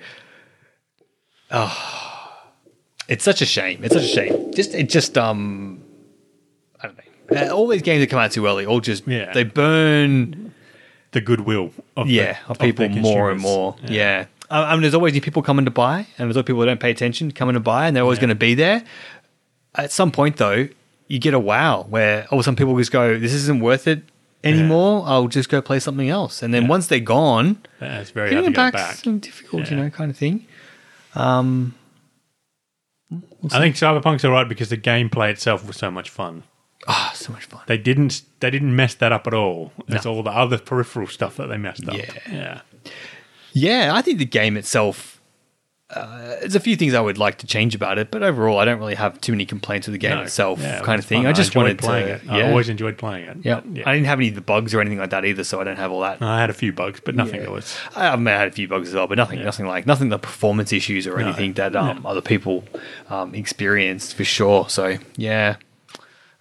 [1.51, 2.33] Oh,
[3.09, 3.83] it's such a shame.
[3.83, 4.53] It's such a shame.
[4.53, 5.83] Just it just um,
[6.81, 6.97] I don't
[7.31, 7.41] know.
[7.43, 9.33] Uh, all these games that come out too early, all just Yeah.
[9.33, 10.53] they burn
[11.13, 13.77] the goodwill of the- yeah of people the more and more.
[13.85, 14.27] Yeah.
[14.51, 16.67] I I mean, there's always new people coming to buy, and there's always people who
[16.67, 18.23] don't pay attention coming to buy, and they're always Yeah.
[18.23, 18.83] going to be there.
[19.77, 20.69] At some point, though,
[21.09, 24.03] you get a wow where oh, some people just go, "This isn't worth it
[24.45, 25.05] anymore.
[25.07, 26.69] I'll just go play something else." And then Yeah.
[26.69, 29.21] once they're gone, Yeah, it's very hard getting to it get back's back.
[29.21, 30.47] difficult, you know, kind of thing.
[31.15, 31.75] Um
[33.53, 36.45] I think Cyberpunk's all right because the gameplay itself was so much fun.
[36.87, 37.61] Ah, so much fun.
[37.67, 39.73] They didn't they didn't mess that up at all.
[39.89, 40.13] It's No.
[40.15, 41.97] all the other peripheral stuff that they messed up.
[41.97, 42.13] Yeah.
[42.31, 42.61] yeah.
[43.53, 45.20] Yeah, I think the game itself.
[45.95, 48.65] Uh, there's a few things I would like to change about it, but overall, I
[48.65, 51.23] don't really have too many complaints with the game No, itself, yeah, kind of thing.
[51.23, 51.27] fun.
[51.27, 52.13] I just wanted playing to.
[52.15, 52.23] it.
[52.25, 53.37] Yeah, I always enjoyed playing it.
[53.43, 53.61] yeah.
[53.73, 53.83] yeah.
[53.89, 55.77] I didn't have any of the bugs or anything like that either, so I don't
[55.79, 56.23] have all that.
[56.23, 57.77] I had a few bugs, but nothing that was.
[57.97, 60.73] I have had a few bugs as well, but nothing, nothing like nothing the performance
[60.73, 61.27] issues or No.
[61.27, 62.09] anything that um, No.
[62.11, 62.65] other people
[63.09, 64.69] um, experienced for sure.
[64.69, 65.57] So yeah,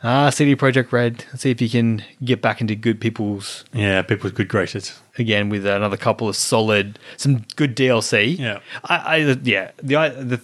[0.04, 1.26] ah, CD Projekt Red.
[1.32, 5.00] Let's see if you can get back into good people's Yeah, people's good graces.
[5.18, 8.38] again with another couple of solid, some good DLC.
[8.38, 8.60] Yeah.
[8.86, 10.42] I, I yeah the I- the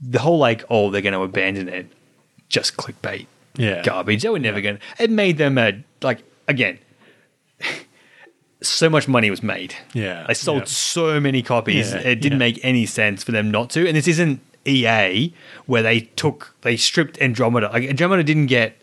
[0.00, 1.86] the whole like oh they're going to abandon it,
[2.48, 3.82] just clickbait Yeah.
[3.82, 4.22] garbage.
[4.22, 4.78] They were never going.
[4.78, 6.78] to It made them a like again.
[8.60, 9.76] So much money was made.
[9.94, 10.64] Yeah, they sold yeah.
[10.66, 11.92] so many copies.
[11.92, 12.46] Yeah, it didn't yeah.
[12.46, 13.86] make any sense for them not to.
[13.86, 15.32] And this isn't EA
[15.66, 17.70] where they took they stripped Andromeda.
[17.72, 18.76] Like Andromeda didn't get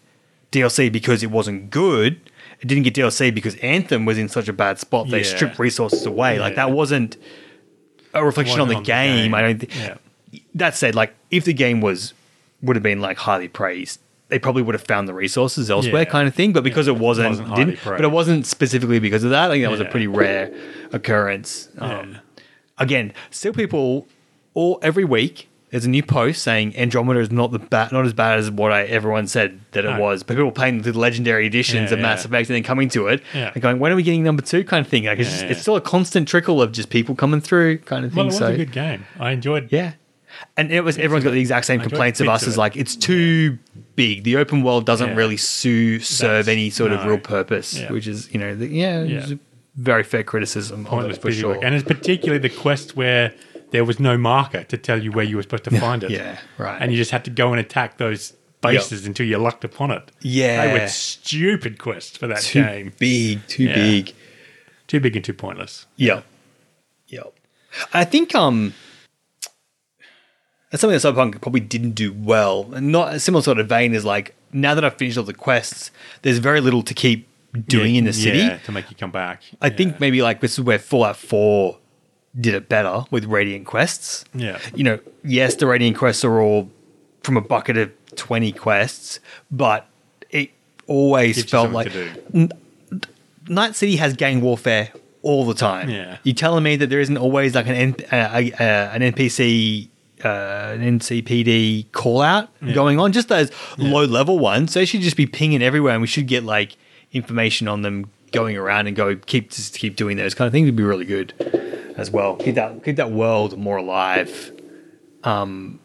[0.52, 2.20] DLC because it wasn't good.
[2.62, 5.10] It didn't get DLC because Anthem was in such a bad spot.
[5.10, 5.24] They Yeah.
[5.36, 6.40] stripped resources away.
[6.40, 7.18] Like that wasn't
[8.14, 9.34] a reflection on the, Wasn't game.
[9.34, 9.76] I don't think.
[9.76, 9.96] Yeah.
[10.56, 12.14] That said, like if the game was
[12.62, 16.10] would have been like highly praised, they probably would have found the resources elsewhere, Yeah.
[16.10, 16.54] kind of thing.
[16.54, 19.52] But because it wasn't, wasn't didn't, but it wasn't specifically because of that.
[19.52, 20.52] I think that was a pretty rare
[20.94, 21.68] occurrence.
[21.78, 22.18] Um, Yeah.
[22.78, 24.08] Again, still people
[24.54, 25.48] all every week.
[25.76, 28.72] There's a new post saying Andromeda is not the bad, not as bad as what
[28.72, 30.00] I everyone said that it No.
[30.00, 30.24] was.
[30.24, 32.28] But people playing the legendary editions Yeah, of Mass yeah.
[32.30, 33.52] Effect and then coming to it Yeah.
[33.54, 34.64] and going, when are we getting number two?
[34.64, 35.04] Kind of thing.
[35.04, 35.52] Like it's, Yeah, just, yeah.
[35.52, 38.16] it's still a constant trickle of just people coming through, kind of thing.
[38.16, 39.06] Well, it was so a good game.
[39.20, 39.68] I enjoyed.
[39.70, 39.96] yeah.
[40.56, 43.58] And it was everyone's got the exact same complaints of us as like it's too
[43.98, 44.24] big.
[44.24, 48.30] The open world doesn't really su- serve That's- any sort of real purpose, which is
[48.34, 49.18] you know the, yeah, Yeah.
[49.20, 49.40] it's a
[49.76, 51.50] very fair criticism of Pointless it for sure.
[51.56, 51.60] work.
[51.64, 53.34] And it's particularly the quest where
[53.76, 56.10] there was no marker to tell you where you were supposed to find it.
[56.12, 56.82] yeah, right.
[56.82, 60.12] And you just had to go and attack those bases until you lucked upon it.
[60.22, 60.66] Yeah.
[60.66, 62.94] They were stupid quests for that too game.
[62.98, 63.76] big, too Yeah.
[63.76, 64.14] big.
[64.88, 65.86] Too big and too pointless.
[65.98, 66.24] Yep.
[67.08, 67.34] Yep.
[67.94, 68.74] I think um
[70.72, 72.72] that's something that Cyberpunk probably didn't do well.
[72.74, 75.34] And not a similar sort of vein is like now that I've finished all the
[75.34, 77.28] quests, there's very little to keep
[77.68, 78.40] doing Yeah, in the city.
[78.40, 79.44] yeah, to make you come back.
[79.62, 81.78] I think maybe like this is where Fallout 4
[82.40, 84.26] did it better with Radiant Quests.
[84.34, 84.60] Yeah.
[84.74, 86.70] You know, yes, the Radiant Quests are all
[87.24, 89.20] from a bucket of 20 quests,
[89.52, 89.88] but
[90.30, 90.52] it
[90.88, 91.92] always Gives felt like.
[93.48, 95.90] Night City has gang warfare all the time.
[95.90, 96.18] Yeah.
[96.24, 98.64] You telling me that there isn't always like an N, uh, uh,
[98.94, 99.88] an NPC,
[100.24, 103.12] uh, an NCPD call out going on?
[103.12, 104.74] Just those low level ones.
[104.74, 106.76] So They should just be pinging everywhere, and we should get like
[107.12, 110.66] information on them going around and go keep just keep doing those kind of things.
[110.66, 111.34] Would be really good
[111.98, 112.36] as well.
[112.36, 114.52] Keep that keep that world more alive.
[115.24, 115.80] Um,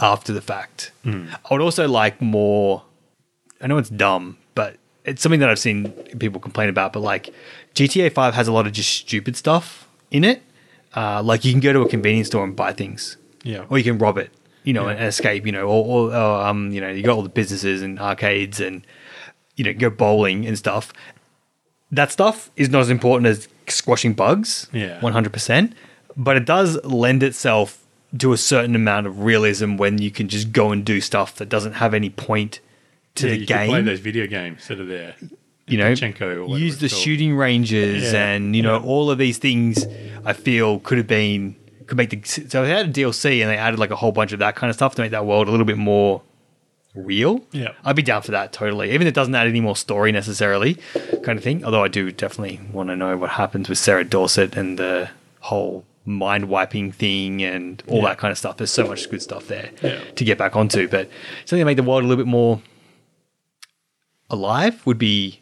[0.00, 1.26] after the fact, Hmm.
[1.48, 2.82] I would also like more.
[3.60, 6.92] I know it's dumb, but it's something that I've seen people complain about.
[6.92, 7.32] But like
[7.74, 10.42] GTA Five has a lot of just stupid stuff in it.
[10.94, 13.64] Uh, like you can go to a convenience store and buy things, Yeah.
[13.70, 14.30] or you can rob it,
[14.62, 14.96] you know, Yeah.
[14.96, 17.80] and escape, you know, or, or, or um, you know, you got all the businesses
[17.80, 18.86] and arcades and
[19.56, 20.92] you know, go bowling and stuff.
[21.90, 25.00] That stuff is not as important as squashing bugs, Yeah.
[25.00, 25.74] one hundred percent.
[26.16, 27.78] But it does lend itself
[28.18, 31.48] to a certain amount of realism when you can just go and do stuff that
[31.48, 32.60] doesn't have any point
[33.14, 35.14] to yeah, the you game play those video games that are there.
[35.66, 38.84] you know, use the shooting ranges Yeah, and you know yeah.
[38.84, 39.86] all of these things.
[40.24, 41.56] I feel could have been
[41.86, 44.32] could make the so they had a DLC and they added like a whole bunch
[44.32, 46.22] of that kind of stuff to make that world a little bit more
[46.94, 47.40] real.
[47.52, 47.72] Yeah.
[47.84, 48.90] I'd be down for that totally.
[48.92, 50.76] Even if it doesn't add any more story necessarily,
[51.22, 51.64] kind of thing.
[51.64, 55.08] Although I do definitely want to know what happens with Sarah Dorset and the
[55.40, 58.08] whole mind wiping thing and all Yeah.
[58.08, 58.56] that kind of stuff.
[58.56, 60.00] There's so much good stuff there Yeah.
[60.16, 60.88] to get back onto.
[60.88, 61.08] But
[61.44, 62.60] something to make the world a little bit more
[64.30, 65.40] alive would be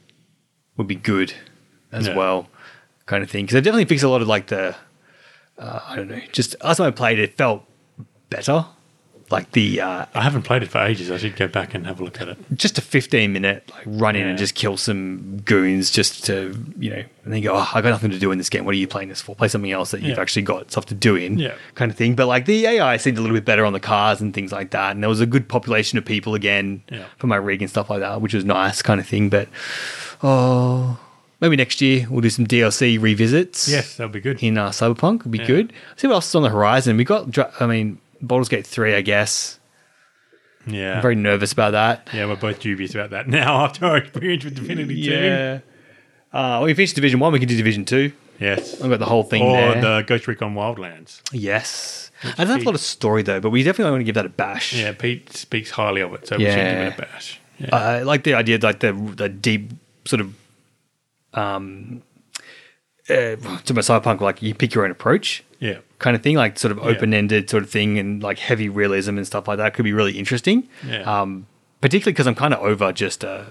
[0.76, 1.34] would be good
[1.92, 2.14] as Yeah.
[2.16, 2.48] well,
[3.06, 3.44] kind of thing.
[3.44, 4.76] Because it definitely fixed a lot of like the
[5.58, 6.20] uh, I don't know.
[6.32, 7.64] Just last time I played, it felt
[8.30, 8.66] better
[9.30, 11.10] like the uh, I haven't played it for ages.
[11.10, 12.38] I should go back and have a look at it.
[12.56, 16.90] just a 15 minute like run in and just kill some goons just to you
[16.90, 18.78] know and then go oh i got nothing to do in this game what are
[18.78, 20.20] you playing this for play something else that you've Yeah.
[20.22, 21.54] actually got stuff to do in Yeah.
[21.74, 24.20] kind of thing but like the ai seemed a little bit better on the cars
[24.20, 27.04] and things like that and there was a good population of people again Yeah.
[27.18, 29.48] for my rig and stuff like that which was nice kind of thing but
[30.22, 30.98] oh
[31.40, 34.42] maybe next year we'll do some dlc revisits Yes, that'll be good.
[34.42, 35.46] in uh, cyberpunk would be Yeah.
[35.46, 38.94] good see what else is on the horizon we got i mean Baldur's Gate 3
[38.94, 39.58] i guess
[40.66, 42.26] Yeah, i'm very nervous about that yeah.
[42.26, 45.10] We're both dubious about that now after our experience with Divinity Two.
[45.10, 45.60] Yeah.
[46.32, 48.12] Uh, well, we finished Division 1, we can do Division 2.
[48.38, 49.80] Yes, I've got the whole thing or there.
[49.80, 51.20] the Ghost Recon Wildlands.
[51.32, 52.10] yes.
[52.22, 54.26] I don't have a lot of story, though, but we definitely want to give that
[54.26, 54.72] a bash.
[54.74, 57.40] Yeah, Pete speaks highly of it, so we should give it a bash.
[57.58, 57.74] Yeah.
[57.74, 59.72] I like the idea, like the, the deep
[60.06, 60.34] sort of.
[61.34, 62.02] um,
[63.08, 66.58] uh, to my cyberpunk, like you pick your own approach yeah, kind of thing, like
[66.58, 69.74] sort of open ended sort of thing, and like heavy realism and stuff like that
[69.74, 70.68] could be really interesting.
[70.86, 71.02] Yeah.
[71.02, 71.46] Um,
[71.80, 73.46] particularly because I'm kind of over just a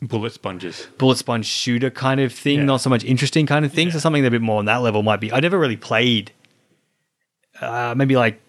[0.00, 0.86] bullet sponges.
[0.98, 2.64] bullet sponge shooter kind of thing, Yeah.
[2.66, 3.90] not so much interesting kind of thing.
[3.90, 5.32] So something a bit more on that level might be.
[5.32, 6.32] I never really played.
[7.60, 8.40] Uh, maybe like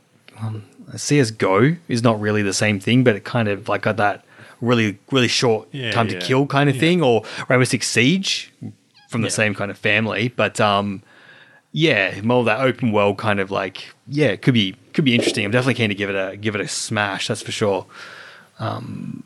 [0.42, 0.64] um,
[0.96, 4.26] CS:GO is not really the same thing, but it kind of like got that
[4.62, 6.20] really really short Yeah, time yeah.
[6.20, 8.52] to kill kind of thing, or Rainbow Six Siege
[9.10, 10.30] from the same kind of family.
[10.30, 11.04] But um,
[11.74, 15.14] yeah, more of that open world kind of like yeah, it could be could be
[15.16, 15.44] interesting.
[15.44, 17.28] I'm definitely keen to give it a give it a smash.
[17.28, 17.86] That's for sure.
[18.60, 19.24] Um,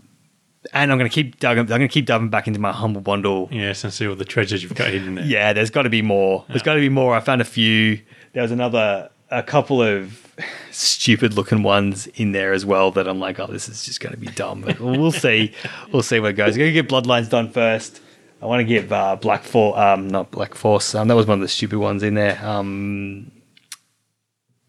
[0.74, 3.84] and I'm gonna keep diving, I'm gonna keep diving back into my humble bundle Yes,
[3.84, 5.26] and see all the treasures you've got hidden there.
[5.26, 6.45] yeah, there's got to be more.
[6.48, 7.14] There's got to be more.
[7.16, 8.02] I found a few.
[8.34, 10.36] There was another, a couple of
[10.72, 14.14] stupid looking ones in there as well that I'm like, oh, this is just going
[14.14, 14.62] to be dumb.
[14.62, 15.54] But we'll see.
[15.91, 16.54] we'll see where it goes.
[16.54, 18.02] I'm going to get Bloodlines done first.
[18.41, 20.93] I want to give uh, Black Force, um, not Black Force.
[20.95, 22.39] Um, that was one of the stupid ones in there.
[22.45, 23.31] Um,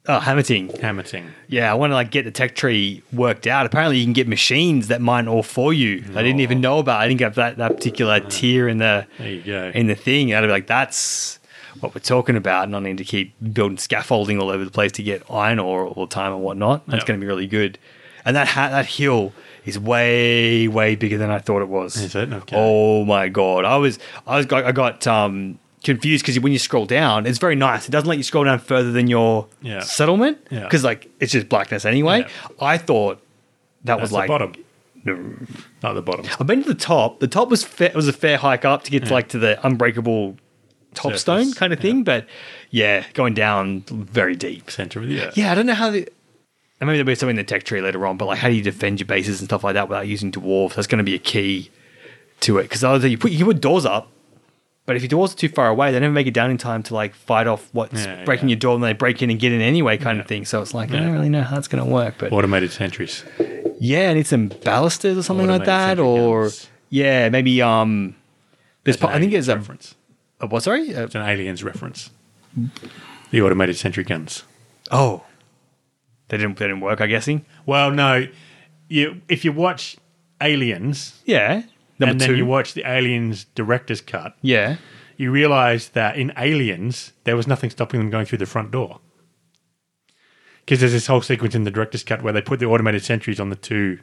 [0.06, 0.70] oh, Hammerting.
[0.80, 1.30] Hammerting.
[1.48, 3.66] Yeah, I want to like get the tech tree worked out.
[3.66, 6.02] Apparently, you can get machines that mine all for you.
[6.14, 7.00] I didn't even know about.
[7.00, 9.70] I didn't get that that particular tier in the There you go.
[9.74, 10.32] in the thing.
[10.32, 11.38] And I'd be like, that's
[11.80, 12.64] what we're talking about.
[12.64, 15.86] And I need to keep building scaffolding all over the place to get iron ore
[15.86, 16.86] all the time and whatnot.
[16.86, 17.06] That's Yep.
[17.06, 17.78] going to be really good.
[18.24, 19.32] And that ha- that hill
[19.68, 21.96] is way way bigger than I thought it was.
[21.96, 22.32] Is it?
[22.32, 22.56] Okay.
[22.58, 23.64] Oh my god!
[23.64, 27.54] I was I was I got um, confused because when you scroll down, it's very
[27.54, 27.86] nice.
[27.88, 29.80] It doesn't let you scroll down further than your Yeah.
[29.80, 30.64] settlement Yeah.
[30.64, 32.20] because like it's just blackness anyway.
[32.20, 32.28] Yeah.
[32.60, 33.18] I thought
[33.84, 34.52] that That's was the like bottom,
[35.04, 35.14] no,
[35.82, 36.26] not the bottom.
[36.40, 37.20] I've been to the top.
[37.20, 39.64] The top was fair, was a fair hike up to get to like to the
[39.66, 40.36] unbreakable
[40.94, 42.02] top Surface, stone kind of thing.
[42.02, 42.26] But
[42.70, 44.70] yeah, going down very deep.
[44.70, 45.36] Center of the earth.
[45.36, 46.08] Yeah, I don't know how the.
[46.81, 48.55] And maybe there'll be something in the tech tree later on, but like how do
[48.55, 50.74] you defend your bases and stuff like that without using dwarves?
[50.74, 51.70] That's going to be a key
[52.41, 54.09] to it because other you put you put doors up,
[54.87, 56.85] but if your doors are too far away, they never make it down in time
[56.85, 58.53] to like fight off what's Yeah, breaking yeah.
[58.53, 60.45] your door, and they break in and get in anyway, kind of thing.
[60.45, 63.24] So it's like I don't really know how that's going to work, but Automated sentries.
[63.81, 66.68] yeah, I need some ballistas or something like that, or guns.
[66.91, 68.14] yeah, maybe um.
[68.85, 69.97] There's, po- I think there's a, reference.
[70.41, 70.62] a what?
[70.62, 70.89] Sorry.
[70.91, 72.09] It's an aliens reference.
[73.31, 74.45] The automated sentry guns.
[74.91, 75.24] oh,
[76.29, 76.59] they didn't.
[76.59, 77.01] They didn't work.
[77.01, 77.45] I'm guessing.
[77.66, 78.26] Well, no.
[78.89, 79.97] You if you watch
[80.41, 81.62] Aliens Yeah.
[81.99, 82.26] Number and two.
[82.29, 84.76] then you watch the Aliens director's cut, yeah.
[85.16, 89.01] you realize that in Aliens there was nothing stopping them going through the front door.
[90.61, 93.41] Because there's this whole sequence in the director's cut where they put the automated sentries
[93.41, 93.99] on the two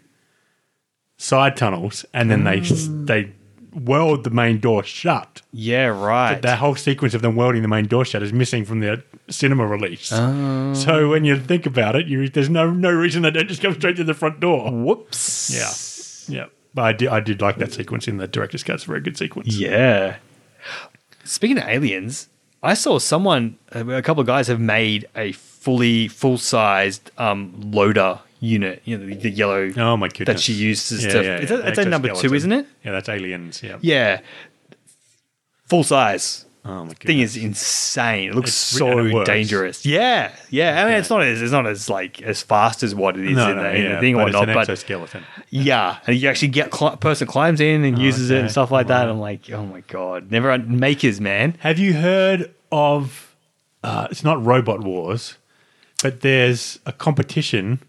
[1.17, 3.07] side tunnels, and then they mm.
[3.07, 3.31] they
[3.73, 5.41] weld the main door shut.
[5.53, 5.85] Yeah.
[5.85, 6.41] Right.
[6.41, 9.65] That whole sequence of them welding the main door shut is missing from the cinema
[9.67, 10.07] release.
[10.07, 13.73] So when you think about it, you, there's no no reason they don't just come
[13.73, 14.71] straight to the front door.
[14.71, 15.49] Whoops.
[16.29, 16.45] Yeah, yeah.
[16.73, 18.75] But I did I did like that sequence in the director's cut.
[18.75, 19.55] It's a very good sequence.
[19.55, 20.17] Yeah.
[21.23, 22.27] Speaking of aliens,
[22.61, 28.19] I saw someone, a couple of guys have made a fully full sized um, loader
[28.39, 28.81] unit.
[28.85, 30.27] You know, the, the yellow Oh my goodness.
[30.37, 31.23] that she uses Yeah, to.
[31.23, 31.57] yeah, it's yeah.
[31.57, 32.67] a, it's a number two, isn't it?
[32.83, 33.63] Yeah, that's aliens.
[33.63, 33.77] Yeah.
[33.81, 34.21] Yeah.
[35.67, 36.44] Full size.
[36.67, 37.05] Oh my goodness.
[37.05, 38.29] Thing is insane.
[38.29, 39.85] It looks It's- so it dangerous.
[39.85, 40.81] Yeah, yeah.
[40.83, 43.35] I mean, it's not as it's not as like as fast as what it is
[43.37, 45.23] no, in, no, the, in yeah, the thing or it's not, an but exoskeleton.
[45.51, 48.87] yeah, and you actually get cli- person climbs in and uses it and stuff like
[48.87, 49.07] that.
[49.07, 51.55] I'm like, oh my god, never makers, man.
[51.59, 53.35] Have you heard of?
[53.83, 55.37] Uh, it's not Robot Wars,
[56.01, 57.79] but there's a competition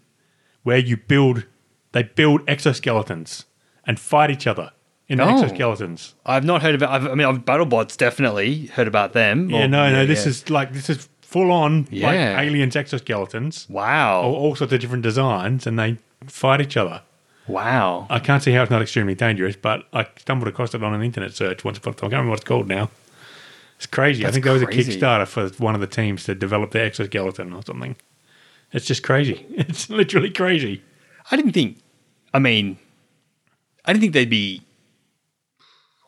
[0.61, 1.45] where you build.
[1.93, 3.45] They build exoskeletons
[3.87, 4.71] and fight each other
[5.09, 5.25] in Oh.
[5.27, 6.13] exoskeletons.
[6.25, 6.91] I've not heard about.
[6.91, 9.49] I've, I mean, I've BattleBots definitely heard about them.
[9.49, 9.99] Yeah, Or- no, no.
[10.01, 10.29] yeah, This yeah.
[10.29, 12.07] is like this is full on Yeah.
[12.07, 13.69] like aliens exoskeletons.
[13.69, 17.01] wow, All, all sorts of different designs, and they fight each other.
[17.47, 18.07] wow.
[18.09, 21.01] I can't see how it's not extremely dangerous, but I stumbled across it on an
[21.03, 22.07] internet search once upon a time.
[22.07, 22.89] I can't remember what it's called now.
[23.77, 24.25] It's crazy.
[24.25, 24.93] I think there was crazy.
[24.93, 27.95] a Kickstarter for one of the teams to develop the exoskeleton or something.
[28.73, 29.45] It's just crazy.
[29.51, 30.81] It's literally crazy.
[31.31, 31.77] I didn't think.
[32.33, 32.77] I mean,
[33.85, 34.61] I didn't think they'd be.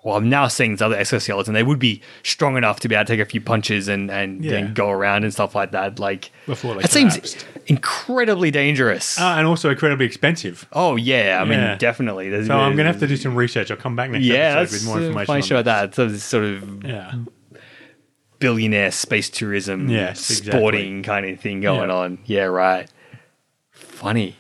[0.04, 1.54] Well, I'm now seeing this other exoskeleton.
[1.54, 4.44] They would be strong enough to be able to take a few punches and and,
[4.46, 4.54] Yeah.
[4.58, 6.00] and go around and stuff like that.
[6.00, 7.36] Like Before that seems
[7.68, 9.20] incredibly dangerous.
[9.20, 10.66] Uh, and also incredibly expensive.
[10.72, 11.68] oh yeah, I yeah.
[11.70, 12.30] mean definitely.
[12.30, 13.72] There's So I'm going to have to do some research.
[13.72, 15.58] I'll come back next yeah, episode with more uh, information.
[15.58, 15.96] on about that.
[15.96, 16.84] So this sort of.
[16.86, 17.14] Yeah.
[18.40, 20.52] billionaire space tourism, Yes, exactly.
[20.60, 21.96] sporting kind of thing going Yeah.
[21.96, 22.20] on.
[22.26, 22.90] Yeah, right.
[23.72, 24.38] Funny.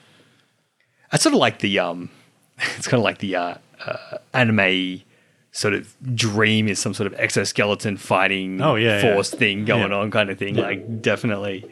[1.12, 2.10] I sort of like the um,
[2.78, 3.55] it's kind of like the uh,
[3.86, 5.01] uh, anime
[5.52, 9.14] sort of dream is some sort of exoskeleton fighting Oh, yeah, yeah.
[9.14, 9.97] force thing going Yeah.
[9.97, 10.56] on kind of thing.
[10.56, 11.66] Like definitely.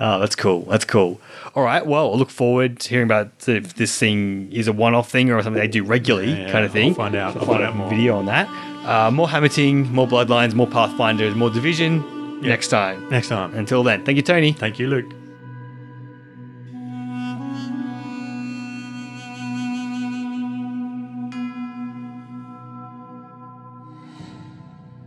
[0.00, 0.62] Oh, that's cool.
[0.62, 1.20] That's cool.
[1.54, 1.86] All right.
[1.86, 5.40] Well, I look forward to hearing about if this thing is a one-off thing or
[5.40, 6.88] something they do regularly, Yeah, kind of thing.
[6.88, 7.36] I'll find out.
[7.36, 7.88] I'll Find out out more.
[7.88, 8.48] video on that.
[8.84, 13.08] Uh, more Hammerting, more Bloodlines, more Pathfinders, more Division next time.
[13.08, 13.54] Next time.
[13.54, 14.52] Until then, thank you, Tony.
[14.52, 15.23] Thank you, Luke.